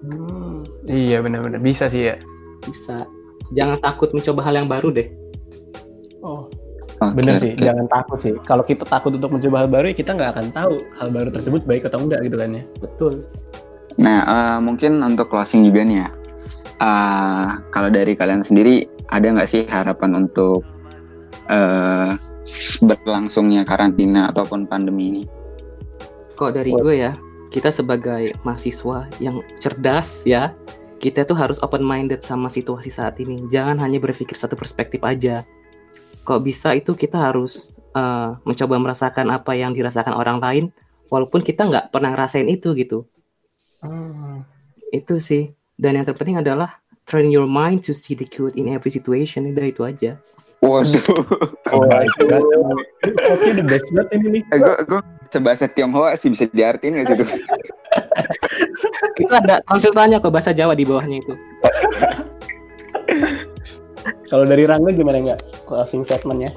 Hmm, 0.00 0.64
iya 0.88 1.20
benar-benar 1.20 1.60
bisa 1.60 1.92
sih 1.92 2.08
ya. 2.08 2.16
bisa. 2.64 3.04
Jangan 3.52 3.84
takut 3.84 4.08
mencoba 4.16 4.40
hal 4.48 4.56
yang 4.56 4.64
baru 4.64 4.88
deh. 4.88 5.12
Oh, 6.24 6.48
Oke, 7.00 7.20
bener 7.20 7.36
sih. 7.36 7.52
oke. 7.52 7.60
Jangan 7.60 7.84
takut 7.88 8.16
sih. 8.16 8.32
Kalau 8.48 8.64
kita 8.64 8.88
takut 8.88 9.12
untuk 9.12 9.28
mencoba 9.28 9.60
hal 9.60 9.68
baru, 9.68 9.92
ya 9.92 9.96
kita 9.96 10.16
nggak 10.16 10.30
akan 10.36 10.46
tahu 10.56 10.74
hal 10.96 11.08
baru 11.12 11.28
tersebut 11.32 11.68
baik 11.68 11.84
atau 11.84 12.00
enggak 12.00 12.24
gitu 12.24 12.36
kan 12.40 12.48
ya. 12.56 12.64
Betul. 12.80 13.28
Nah, 14.00 14.18
eh, 14.24 14.58
mungkin 14.64 15.04
untuk 15.04 15.28
closing 15.28 15.68
juga 15.68 15.84
nih 15.84 15.98
ya. 16.00 16.08
Eh, 16.80 17.46
kalau 17.68 17.92
dari 17.92 18.16
kalian 18.16 18.40
sendiri, 18.40 18.88
ada 19.12 19.28
nggak 19.28 19.50
sih 19.50 19.68
harapan 19.68 20.24
untuk 20.26 20.64
eh, 21.50 22.16
berlangsungnya 22.80 23.68
karantina 23.68 24.32
ataupun 24.32 24.64
pandemi 24.64 25.12
ini? 25.12 25.22
Kok 26.40 26.56
dari 26.56 26.72
gue 26.72 26.94
ya, 26.96 27.12
kita 27.52 27.68
sebagai 27.68 28.32
mahasiswa 28.46 29.10
yang 29.20 29.44
cerdas 29.60 30.24
ya, 30.24 30.56
kita 31.02 31.28
tuh 31.28 31.36
harus 31.36 31.60
open 31.60 31.84
minded 31.84 32.24
sama 32.24 32.48
situasi 32.48 32.88
saat 32.88 33.20
ini. 33.20 33.44
Jangan 33.52 33.76
hanya 33.82 34.00
berpikir 34.00 34.32
satu 34.32 34.56
perspektif 34.56 35.04
aja. 35.04 35.44
Kok 36.24 36.40
bisa 36.40 36.72
itu 36.72 36.96
kita 36.96 37.20
harus 37.20 37.76
eh, 37.92 38.30
mencoba 38.48 38.80
merasakan 38.80 39.28
apa 39.34 39.52
yang 39.52 39.76
dirasakan 39.76 40.16
orang 40.16 40.38
lain, 40.40 40.64
walaupun 41.12 41.44
kita 41.44 41.68
nggak 41.68 41.92
pernah 41.92 42.16
ngerasain 42.16 42.48
itu 42.48 42.72
gitu. 42.72 43.04
Hmm. 43.80 44.44
Itu 44.92 45.20
sih. 45.20 45.52
Dan 45.80 45.96
yang 45.96 46.04
terpenting 46.04 46.40
adalah 46.40 46.80
train 47.08 47.32
your 47.32 47.48
mind 47.48 47.80
to 47.88 47.96
see 47.96 48.12
the 48.12 48.28
good 48.28 48.56
in 48.56 48.68
every 48.68 48.92
situation. 48.92 49.48
Udah 49.50 49.66
itu 49.66 49.82
aja. 49.84 50.20
Waduh, 50.60 50.92
Oh, 51.72 51.88
itu 51.88 52.24
Oke, 53.32 53.48
the 53.56 53.64
best 53.64 53.88
banget 53.96 54.20
ini 54.20 54.28
nih. 54.28 54.42
gue 54.52 54.76
gue 54.92 55.00
coba 55.32 55.40
bahasa 55.40 55.64
Tionghoa 55.64 56.12
sih 56.20 56.28
bisa 56.28 56.52
diartiin 56.52 57.00
nggak 57.00 57.06
sih 57.08 57.16
tuh? 57.16 57.28
Itu 59.24 59.32
ada 59.32 59.64
konsultannya 59.64 60.20
kok 60.20 60.28
bahasa 60.28 60.52
Jawa 60.52 60.76
di 60.76 60.84
bawahnya 60.84 61.16
itu. 61.24 61.32
Kalau 64.28 64.44
dari 64.44 64.68
Rangga 64.68 64.92
gimana 64.92 65.16
nggak 65.32 65.64
closing 65.64 66.04
statementnya? 66.04 66.52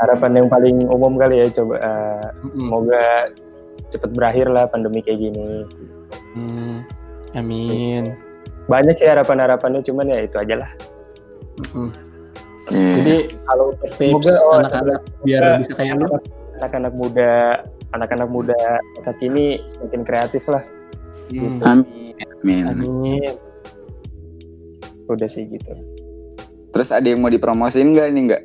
harapan 0.00 0.32
yang 0.42 0.48
paling 0.48 0.76
umum 0.88 1.20
kali 1.20 1.44
ya 1.44 1.46
coba 1.52 1.76
eh, 1.76 2.24
Mm-mm. 2.40 2.56
semoga 2.56 3.04
cepet 3.92 4.10
berakhir 4.16 4.46
lah 4.48 4.64
pandemi 4.72 5.04
kayak 5.04 5.20
gini 5.20 5.68
Hmm, 6.36 6.86
amin. 7.34 8.14
banyak 8.70 8.94
sih 9.02 9.10
harapan-harapannya 9.10 9.82
cuman 9.82 10.14
ya 10.14 10.22
itu 10.30 10.36
aja 10.38 10.62
lah. 10.62 10.70
Oke. 11.74 12.78
Jadi 12.78 13.16
kalau 13.50 13.74
untuk 13.74 13.90
tips 13.98 14.30
Semoga, 14.30 14.34
oh, 14.46 14.52
anak-anak 14.62 15.00
biar 15.26 15.42
bisa 15.58 15.74
kayak 15.74 15.98
lu, 15.98 16.06
anak-anak 16.60 16.92
muda 16.94 17.32
anak-anak 17.96 18.28
muda 18.30 18.78
masa 19.00 19.16
kini 19.18 19.64
semakin 19.66 20.02
kreatif 20.06 20.44
lah 20.46 20.62
hmm, 21.32 21.58
Amin. 21.64 22.14
Amin. 22.44 22.62
amin. 22.68 23.34
udah 25.10 25.26
sih 25.26 25.48
gitu 25.50 25.74
Terus 26.70 26.94
ada 26.94 27.02
yang 27.02 27.18
mau 27.18 27.26
dipromosiin 27.34 27.98
nggak 27.98 28.14
ini 28.14 28.20
nggak? 28.30 28.42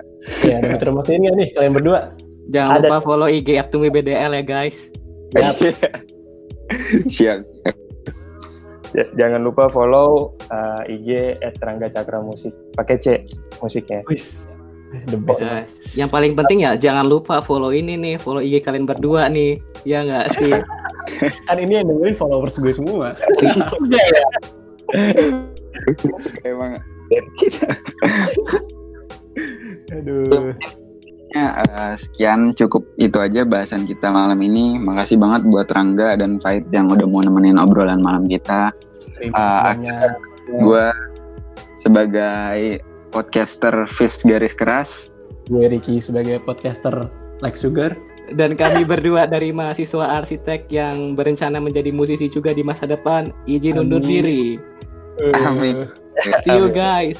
Ya, 0.49 0.57
ada 0.57 0.81
promosiin 0.81 1.21
nggak 1.21 1.35
nih 1.37 1.47
kalian 1.53 1.77
berdua? 1.77 2.09
Jangan 2.49 2.81
Ada. 2.81 2.89
lupa 2.89 2.97
follow 3.05 3.29
IG 3.29 3.53
Aptumi 3.61 3.93
BDL 3.93 4.33
ya 4.33 4.41
guys. 4.41 4.89
Yap. 5.37 5.61
Siap. 7.15 7.39
Ja- 8.95 9.11
jangan 9.19 9.43
lupa 9.43 9.67
follow 9.67 10.39
eh, 10.47 10.93
IG 10.95 11.35
@rangga 11.59 11.91
cakra 11.91 12.23
musik 12.23 12.55
pakai 12.79 12.95
C 12.95 13.27
musiknya 13.59 14.07
Wis, 14.07 14.47
the 15.11 15.19
best. 15.19 15.43
Yang 15.99 16.09
paling 16.15 16.33
penting 16.39 16.63
ya 16.63 16.79
jangan 16.79 17.03
lupa 17.03 17.43
follow 17.43 17.75
ini 17.75 17.99
nih, 17.99 18.15
follow 18.23 18.39
IG 18.39 18.63
kalian 18.63 18.87
berdua 18.87 19.27
nih. 19.27 19.59
Ya 19.83 20.07
nggak 20.07 20.39
sih? 20.39 20.53
Kan 21.47 21.57
ini 21.61 21.83
yang 21.83 21.87
dengerin 21.91 22.15
followers 22.17 22.57
gue 22.57 22.73
semua. 22.73 23.13
Emang 26.47 26.79
Aduh. 29.91 30.55
Ya, 31.35 31.51
eh, 31.67 31.93
sekian 31.99 32.55
cukup 32.55 32.87
itu 32.95 33.19
aja 33.19 33.43
bahasan 33.43 33.83
kita 33.83 34.07
malam 34.07 34.39
ini. 34.39 34.79
Makasih 34.79 35.19
banget 35.19 35.43
buat 35.51 35.67
Rangga 35.67 36.15
dan 36.15 36.39
Faid 36.39 36.71
yang 36.71 36.87
udah 36.87 37.03
mau 37.03 37.19
nemenin 37.19 37.59
obrolan 37.59 37.99
malam 37.99 38.31
kita. 38.31 38.71
Terima 39.19 39.35
kasih 39.35 39.59
banyak. 39.67 40.11
Gue 40.63 40.87
sebagai 41.75 42.79
podcaster 43.11 43.75
Fish 43.83 44.23
Garis 44.23 44.55
Keras. 44.55 45.11
Gue 45.51 45.67
Ricky 45.67 45.99
sebagai 45.99 46.39
podcaster 46.47 47.11
like 47.43 47.59
sugar. 47.59 47.91
Dan 48.31 48.55
kami 48.55 48.87
berdua 48.87 49.27
dari 49.27 49.51
mahasiswa 49.51 50.23
arsitek 50.23 50.71
yang 50.71 51.19
berencana 51.19 51.59
menjadi 51.59 51.91
musisi 51.91 52.31
juga 52.31 52.55
di 52.55 52.63
masa 52.63 52.87
depan, 52.87 53.35
izin 53.43 53.83
undur 53.83 53.99
diri. 54.01 54.55
Amin. 55.43 55.91
See 56.47 56.55
you 56.55 56.71
guys. 56.71 57.19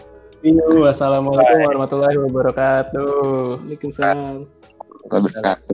Wassalamualaikum 0.54 1.58
warahmatullahi 1.66 2.18
wabarakatuh. 2.22 3.66
Waalaikumsalam. 3.66 4.46
Wabarakatuh. 5.10 5.74